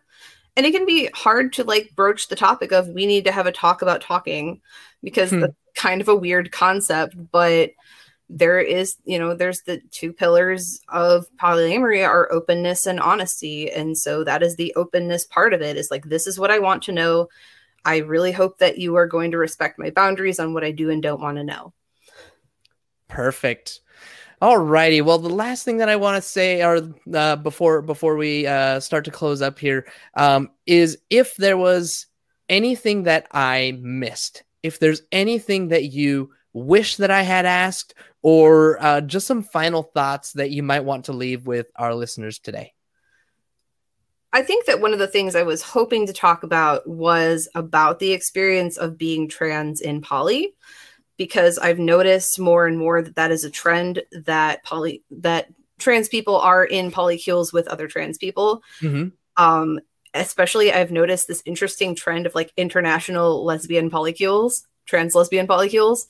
And 0.56 0.64
it 0.64 0.72
can 0.72 0.86
be 0.86 1.10
hard 1.12 1.52
to 1.54 1.64
like 1.64 1.92
broach 1.94 2.28
the 2.28 2.36
topic 2.36 2.72
of 2.72 2.88
we 2.88 3.04
need 3.04 3.24
to 3.24 3.32
have 3.32 3.46
a 3.46 3.52
talk 3.52 3.82
about 3.82 4.00
talking 4.00 4.62
because 5.02 5.30
hmm. 5.30 5.40
the 5.40 5.54
kind 5.76 6.00
of 6.00 6.08
a 6.08 6.16
weird 6.16 6.50
concept, 6.50 7.14
but 7.30 7.70
there 8.28 8.58
is, 8.58 8.96
you 9.04 9.18
know, 9.18 9.34
there's 9.34 9.62
the 9.62 9.80
two 9.92 10.12
pillars 10.12 10.80
of 10.88 11.26
polyamory 11.36 12.04
are 12.04 12.32
openness 12.32 12.86
and 12.86 12.98
honesty. 12.98 13.70
And 13.70 13.96
so 13.96 14.24
that 14.24 14.42
is 14.42 14.56
the 14.56 14.74
openness 14.74 15.24
part 15.26 15.54
of 15.54 15.62
it 15.62 15.76
is 15.76 15.90
like, 15.90 16.04
this 16.04 16.26
is 16.26 16.38
what 16.38 16.50
I 16.50 16.58
want 16.58 16.82
to 16.84 16.92
know. 16.92 17.28
I 17.84 17.98
really 17.98 18.32
hope 18.32 18.58
that 18.58 18.78
you 18.78 18.96
are 18.96 19.06
going 19.06 19.30
to 19.30 19.38
respect 19.38 19.78
my 19.78 19.90
boundaries 19.90 20.40
on 20.40 20.54
what 20.54 20.64
I 20.64 20.72
do 20.72 20.90
and 20.90 21.00
don't 21.00 21.20
want 21.20 21.36
to 21.36 21.44
know. 21.44 21.72
Perfect. 23.06 23.80
All 24.42 24.58
righty. 24.58 25.00
Well, 25.00 25.18
the 25.18 25.28
last 25.28 25.64
thing 25.64 25.78
that 25.78 25.88
I 25.88 25.96
want 25.96 26.16
to 26.16 26.28
say, 26.28 26.62
or 26.62 26.92
uh, 27.14 27.36
before 27.36 27.80
before 27.80 28.16
we 28.16 28.46
uh, 28.46 28.80
start 28.80 29.04
to 29.06 29.10
close 29.10 29.40
up 29.40 29.58
here, 29.58 29.86
um, 30.14 30.50
is 30.66 30.98
if 31.08 31.36
there 31.36 31.56
was 31.56 32.06
anything 32.48 33.04
that 33.04 33.28
I 33.32 33.78
missed, 33.80 34.42
if 34.62 34.78
there's 34.78 35.02
anything 35.12 35.68
that 35.68 35.84
you 35.84 36.30
wish 36.52 36.96
that 36.96 37.10
I 37.10 37.22
had 37.22 37.46
asked, 37.46 37.94
or 38.22 38.82
uh, 38.82 39.00
just 39.02 39.26
some 39.26 39.42
final 39.42 39.82
thoughts 39.82 40.32
that 40.32 40.50
you 40.50 40.62
might 40.62 40.84
want 40.84 41.04
to 41.04 41.12
leave 41.12 41.46
with 41.46 41.66
our 41.76 41.94
listeners 41.94 42.38
today. 42.38 42.72
I 44.32 44.42
think 44.42 44.66
that 44.66 44.80
one 44.80 44.92
of 44.92 44.98
the 44.98 45.06
things 45.06 45.34
I 45.34 45.44
was 45.44 45.62
hoping 45.62 46.06
to 46.06 46.12
talk 46.12 46.42
about 46.42 46.86
was 46.88 47.48
about 47.54 47.98
the 47.98 48.12
experience 48.12 48.76
of 48.76 48.98
being 48.98 49.28
trans 49.28 49.80
in 49.80 50.00
poly 50.00 50.54
because 51.16 51.58
I've 51.58 51.78
noticed 51.78 52.38
more 52.38 52.66
and 52.66 52.78
more 52.78 53.00
that 53.00 53.16
that 53.16 53.30
is 53.30 53.44
a 53.44 53.50
trend 53.50 54.02
that 54.24 54.62
poly 54.62 55.02
that 55.10 55.48
trans 55.78 56.08
people 56.08 56.36
are 56.36 56.64
in 56.64 56.90
polycules 56.90 57.52
with 57.52 57.68
other 57.68 57.88
trans 57.88 58.18
people. 58.18 58.62
Mm-hmm. 58.80 59.08
Um, 59.42 59.80
especially, 60.14 60.72
I've 60.72 60.90
noticed 60.90 61.28
this 61.28 61.42
interesting 61.44 61.94
trend 61.94 62.26
of 62.26 62.34
like 62.34 62.52
international 62.56 63.44
lesbian 63.44 63.90
polycules, 63.90 64.64
trans 64.86 65.14
lesbian 65.14 65.46
polycules. 65.46 66.06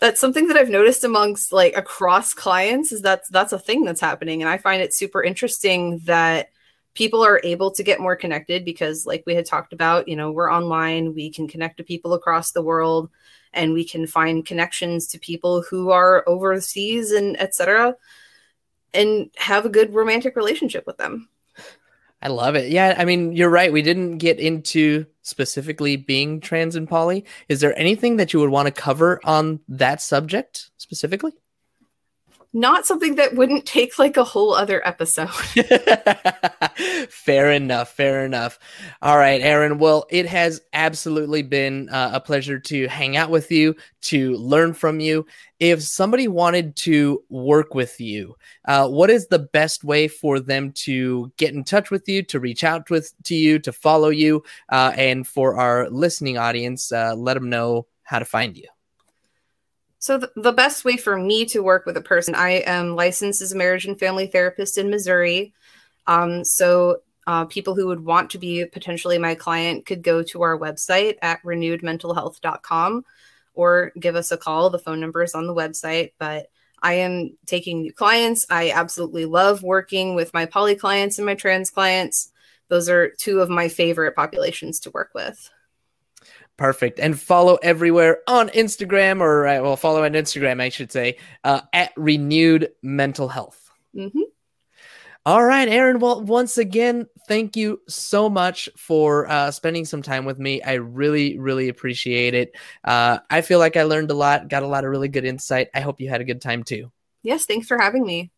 That's 0.00 0.20
something 0.20 0.48
that 0.48 0.56
I've 0.56 0.70
noticed 0.70 1.04
amongst 1.04 1.52
like 1.52 1.76
across 1.76 2.34
clients 2.34 2.92
is 2.92 3.02
that 3.02 3.22
that's 3.30 3.52
a 3.52 3.58
thing 3.58 3.84
that's 3.84 4.00
happening, 4.00 4.42
and 4.42 4.48
I 4.48 4.58
find 4.58 4.82
it 4.82 4.94
super 4.94 5.22
interesting 5.22 5.98
that 6.04 6.48
people 6.94 7.24
are 7.24 7.40
able 7.42 7.70
to 7.72 7.82
get 7.82 8.00
more 8.00 8.16
connected 8.16 8.64
because 8.64 9.04
like 9.04 9.24
we 9.26 9.34
had 9.34 9.44
talked 9.44 9.72
about 9.72 10.08
you 10.08 10.16
know 10.16 10.30
we're 10.30 10.52
online 10.52 11.14
we 11.14 11.30
can 11.30 11.46
connect 11.46 11.76
to 11.76 11.84
people 11.84 12.14
across 12.14 12.52
the 12.52 12.62
world 12.62 13.10
and 13.52 13.72
we 13.72 13.84
can 13.84 14.06
find 14.06 14.46
connections 14.46 15.08
to 15.08 15.18
people 15.18 15.62
who 15.62 15.90
are 15.90 16.24
overseas 16.26 17.10
and 17.10 17.38
etc 17.40 17.94
and 18.92 19.30
have 19.36 19.66
a 19.66 19.70
good 19.70 19.92
romantic 19.92 20.36
relationship 20.36 20.86
with 20.86 20.96
them 20.96 21.28
i 22.24 22.28
love 22.28 22.56
it. 22.56 22.70
Yeah 22.70 22.94
i 22.98 23.04
mean 23.04 23.32
you're 23.32 23.50
right. 23.50 23.72
We 23.72 23.82
didn't 23.82 24.18
get 24.18 24.40
into 24.40 25.06
specifically 25.22 25.96
being 25.96 26.40
trans 26.40 26.76
and 26.76 26.88
poly. 26.88 27.24
Is 27.48 27.60
there 27.60 27.78
anything 27.78 28.16
that 28.16 28.32
you 28.32 28.40
would 28.40 28.50
want 28.50 28.66
to 28.66 28.72
cover 28.72 29.20
on 29.24 29.60
that 29.68 30.02
subject 30.02 30.70
specifically 30.78 31.32
not 32.54 32.86
something 32.86 33.16
that 33.16 33.34
wouldn't 33.34 33.66
take 33.66 33.98
like 33.98 34.16
a 34.16 34.22
whole 34.22 34.54
other 34.54 34.80
episode. 34.86 35.28
fair 37.10 37.50
enough. 37.50 37.90
Fair 37.90 38.24
enough. 38.24 38.60
All 39.02 39.18
right, 39.18 39.40
Aaron. 39.40 39.78
Well, 39.78 40.06
it 40.08 40.26
has 40.26 40.60
absolutely 40.72 41.42
been 41.42 41.88
uh, 41.88 42.12
a 42.14 42.20
pleasure 42.20 42.60
to 42.60 42.86
hang 42.86 43.16
out 43.16 43.28
with 43.28 43.50
you, 43.50 43.74
to 44.02 44.34
learn 44.34 44.72
from 44.72 45.00
you. 45.00 45.26
If 45.58 45.82
somebody 45.82 46.28
wanted 46.28 46.76
to 46.76 47.24
work 47.28 47.74
with 47.74 48.00
you, 48.00 48.36
uh, 48.66 48.88
what 48.88 49.10
is 49.10 49.26
the 49.26 49.40
best 49.40 49.82
way 49.82 50.06
for 50.06 50.38
them 50.38 50.70
to 50.84 51.32
get 51.36 51.54
in 51.54 51.64
touch 51.64 51.90
with 51.90 52.08
you, 52.08 52.22
to 52.24 52.38
reach 52.38 52.62
out 52.62 52.88
with 52.88 53.12
to 53.24 53.34
you, 53.34 53.58
to 53.60 53.72
follow 53.72 54.10
you, 54.10 54.44
uh, 54.68 54.92
and 54.96 55.26
for 55.26 55.58
our 55.58 55.90
listening 55.90 56.38
audience, 56.38 56.92
uh, 56.92 57.14
let 57.16 57.34
them 57.34 57.50
know 57.50 57.86
how 58.04 58.20
to 58.20 58.24
find 58.24 58.56
you? 58.56 58.68
So 60.04 60.18
the, 60.18 60.30
the 60.36 60.52
best 60.52 60.84
way 60.84 60.98
for 60.98 61.16
me 61.16 61.46
to 61.46 61.62
work 61.62 61.86
with 61.86 61.96
a 61.96 62.02
person, 62.02 62.34
I 62.34 62.60
am 62.66 62.94
licensed 62.94 63.40
as 63.40 63.52
a 63.52 63.56
marriage 63.56 63.86
and 63.86 63.98
family 63.98 64.26
therapist 64.26 64.76
in 64.76 64.90
Missouri. 64.90 65.54
Um, 66.06 66.44
so 66.44 66.98
uh, 67.26 67.46
people 67.46 67.74
who 67.74 67.86
would 67.86 68.04
want 68.04 68.28
to 68.32 68.38
be 68.38 68.66
potentially 68.66 69.16
my 69.16 69.34
client 69.34 69.86
could 69.86 70.02
go 70.02 70.22
to 70.24 70.42
our 70.42 70.58
website 70.58 71.14
at 71.22 71.42
renewedmentalhealth.com 71.42 73.06
or 73.54 73.92
give 73.98 74.14
us 74.14 74.30
a 74.30 74.36
call. 74.36 74.68
The 74.68 74.78
phone 74.78 75.00
number 75.00 75.22
is 75.22 75.34
on 75.34 75.46
the 75.46 75.54
website, 75.54 76.12
but 76.18 76.48
I 76.82 76.96
am 76.96 77.38
taking 77.46 77.80
new 77.80 77.94
clients. 77.94 78.44
I 78.50 78.72
absolutely 78.72 79.24
love 79.24 79.62
working 79.62 80.14
with 80.14 80.34
my 80.34 80.44
poly 80.44 80.74
clients 80.74 81.16
and 81.16 81.24
my 81.24 81.34
trans 81.34 81.70
clients. 81.70 82.30
Those 82.68 82.90
are 82.90 83.08
two 83.08 83.40
of 83.40 83.48
my 83.48 83.68
favorite 83.68 84.14
populations 84.14 84.80
to 84.80 84.90
work 84.90 85.12
with. 85.14 85.50
Perfect. 86.56 87.00
And 87.00 87.18
follow 87.18 87.56
everywhere 87.56 88.18
on 88.28 88.48
Instagram, 88.50 89.20
or 89.20 89.46
uh, 89.46 89.60
well, 89.60 89.76
follow 89.76 90.04
on 90.04 90.12
Instagram, 90.12 90.60
I 90.60 90.68
should 90.68 90.92
say, 90.92 91.16
uh, 91.42 91.62
at 91.72 91.92
Renewed 91.96 92.70
Mental 92.82 93.28
Health. 93.28 93.70
Mm-hmm. 93.94 94.20
All 95.26 95.42
right, 95.42 95.68
Aaron. 95.68 96.00
Well, 96.00 96.22
once 96.22 96.58
again, 96.58 97.08
thank 97.26 97.56
you 97.56 97.80
so 97.88 98.28
much 98.28 98.68
for 98.76 99.26
uh, 99.30 99.50
spending 99.50 99.86
some 99.86 100.02
time 100.02 100.26
with 100.26 100.38
me. 100.38 100.60
I 100.60 100.74
really, 100.74 101.38
really 101.38 101.70
appreciate 101.70 102.34
it. 102.34 102.54
Uh, 102.84 103.18
I 103.30 103.40
feel 103.40 103.58
like 103.58 103.78
I 103.78 103.84
learned 103.84 104.10
a 104.10 104.14
lot, 104.14 104.48
got 104.48 104.62
a 104.62 104.66
lot 104.66 104.84
of 104.84 104.90
really 104.90 105.08
good 105.08 105.24
insight. 105.24 105.68
I 105.74 105.80
hope 105.80 105.98
you 105.98 106.10
had 106.10 106.20
a 106.20 106.24
good 106.24 106.42
time 106.42 106.62
too. 106.62 106.92
Yes, 107.22 107.46
thanks 107.46 107.66
for 107.66 107.78
having 107.78 108.04
me. 108.04 108.32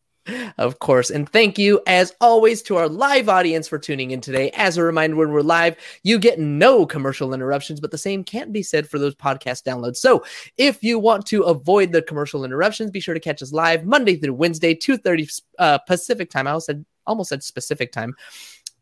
Of 0.59 0.79
course. 0.81 1.11
And 1.11 1.29
thank 1.29 1.59
you, 1.59 1.81
as 1.87 2.12
always, 2.21 2.62
to 2.62 2.77
our 2.77 2.89
live 2.89 3.29
audience 3.29 3.69
for 3.69 3.79
tuning 3.79 4.11
in 4.11 4.21
today. 4.21 4.51
As 4.55 4.77
a 4.77 4.83
reminder, 4.83 5.17
when 5.17 5.31
we're 5.31 5.41
live, 5.43 5.77
you 6.03 6.19
get 6.19 6.39
no 6.39 6.85
commercial 6.87 7.33
interruptions, 7.33 7.81
but 7.81 7.91
the 7.91 7.99
same 7.99 8.25
can't 8.25 8.53
be 8.53 8.62
said 8.62 8.89
for 8.89 8.99
those 8.99 9.15
podcast 9.15 9.62
downloads. 9.62 9.97
So 9.97 10.25
if 10.57 10.83
you 10.83 10.99
want 10.99 11.27
to 11.27 11.43
avoid 11.43 11.93
the 11.93 12.03
commercial 12.03 12.45
interruptions, 12.45 12.91
be 12.91 13.01
sure 13.01 13.15
to 13.15 13.21
catch 13.21 13.43
us 13.43 13.53
live 13.53 13.85
Monday 13.85 14.17
through 14.17 14.35
Wednesday, 14.35 14.75
2.30 14.75 15.43
uh, 15.59 15.79
Pacific 15.79 16.31
time. 16.31 16.47
I 16.47 16.51
almost 16.51 16.67
said, 16.67 16.85
almost 17.07 17.29
said 17.29 17.43
specific 17.43 17.93
time. 17.93 18.15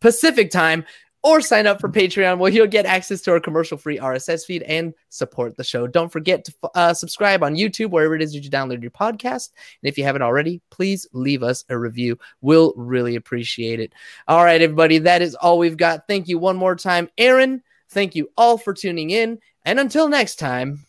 Pacific 0.01 0.51
time 0.51 0.85
or 1.25 1.41
sign 1.41 1.67
up 1.67 1.81
for 1.81 1.89
Patreon 1.89 2.39
where 2.39 2.53
you'll 2.53 2.67
get 2.67 2.85
access 2.85 3.23
to 3.23 3.33
our 3.33 3.41
commercial 3.41 3.79
free 3.79 3.99
RSS 3.99 4.45
feed 4.45 4.63
and 4.63 4.93
support 5.09 5.57
the 5.57 5.65
show. 5.65 5.87
Don't 5.87 6.13
forget 6.13 6.45
to 6.45 6.55
uh, 6.75 6.95
subscribe 6.95 7.43
on 7.43 7.57
YouTube, 7.57 7.91
wherever 7.91 8.15
it 8.15 8.23
is 8.23 8.35
that 8.35 8.45
you 8.45 8.51
download 8.51 8.83
your 8.83 8.91
podcast. 8.91 9.51
And 9.83 9.89
if 9.89 9.97
you 9.97 10.05
haven't 10.05 10.23
already, 10.23 10.61
please 10.71 11.09
leave 11.13 11.43
us 11.43 11.65
a 11.71 11.79
review. 11.79 12.19
We'll 12.43 12.75
really 12.77 13.17
appreciate 13.17 13.81
it. 13.81 13.95
All 14.29 14.45
right, 14.45 14.61
everybody, 14.61 14.99
that 14.99 15.23
is 15.23 15.35
all 15.35 15.59
we've 15.59 15.79
got. 15.79 16.07
Thank 16.07 16.29
you 16.29 16.39
one 16.39 16.57
more 16.57 16.77
time, 16.77 17.09
Aaron. 17.17 17.63
Thank 17.91 18.15
you 18.15 18.31
all 18.37 18.59
for 18.59 18.75
tuning 18.75 19.11
in. 19.11 19.39
And 19.65 19.81
until 19.81 20.09
next 20.09 20.37
time, 20.37 20.85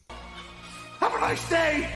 have 0.99 1.15
a 1.15 1.19
nice 1.19 1.49
day. 1.49 1.95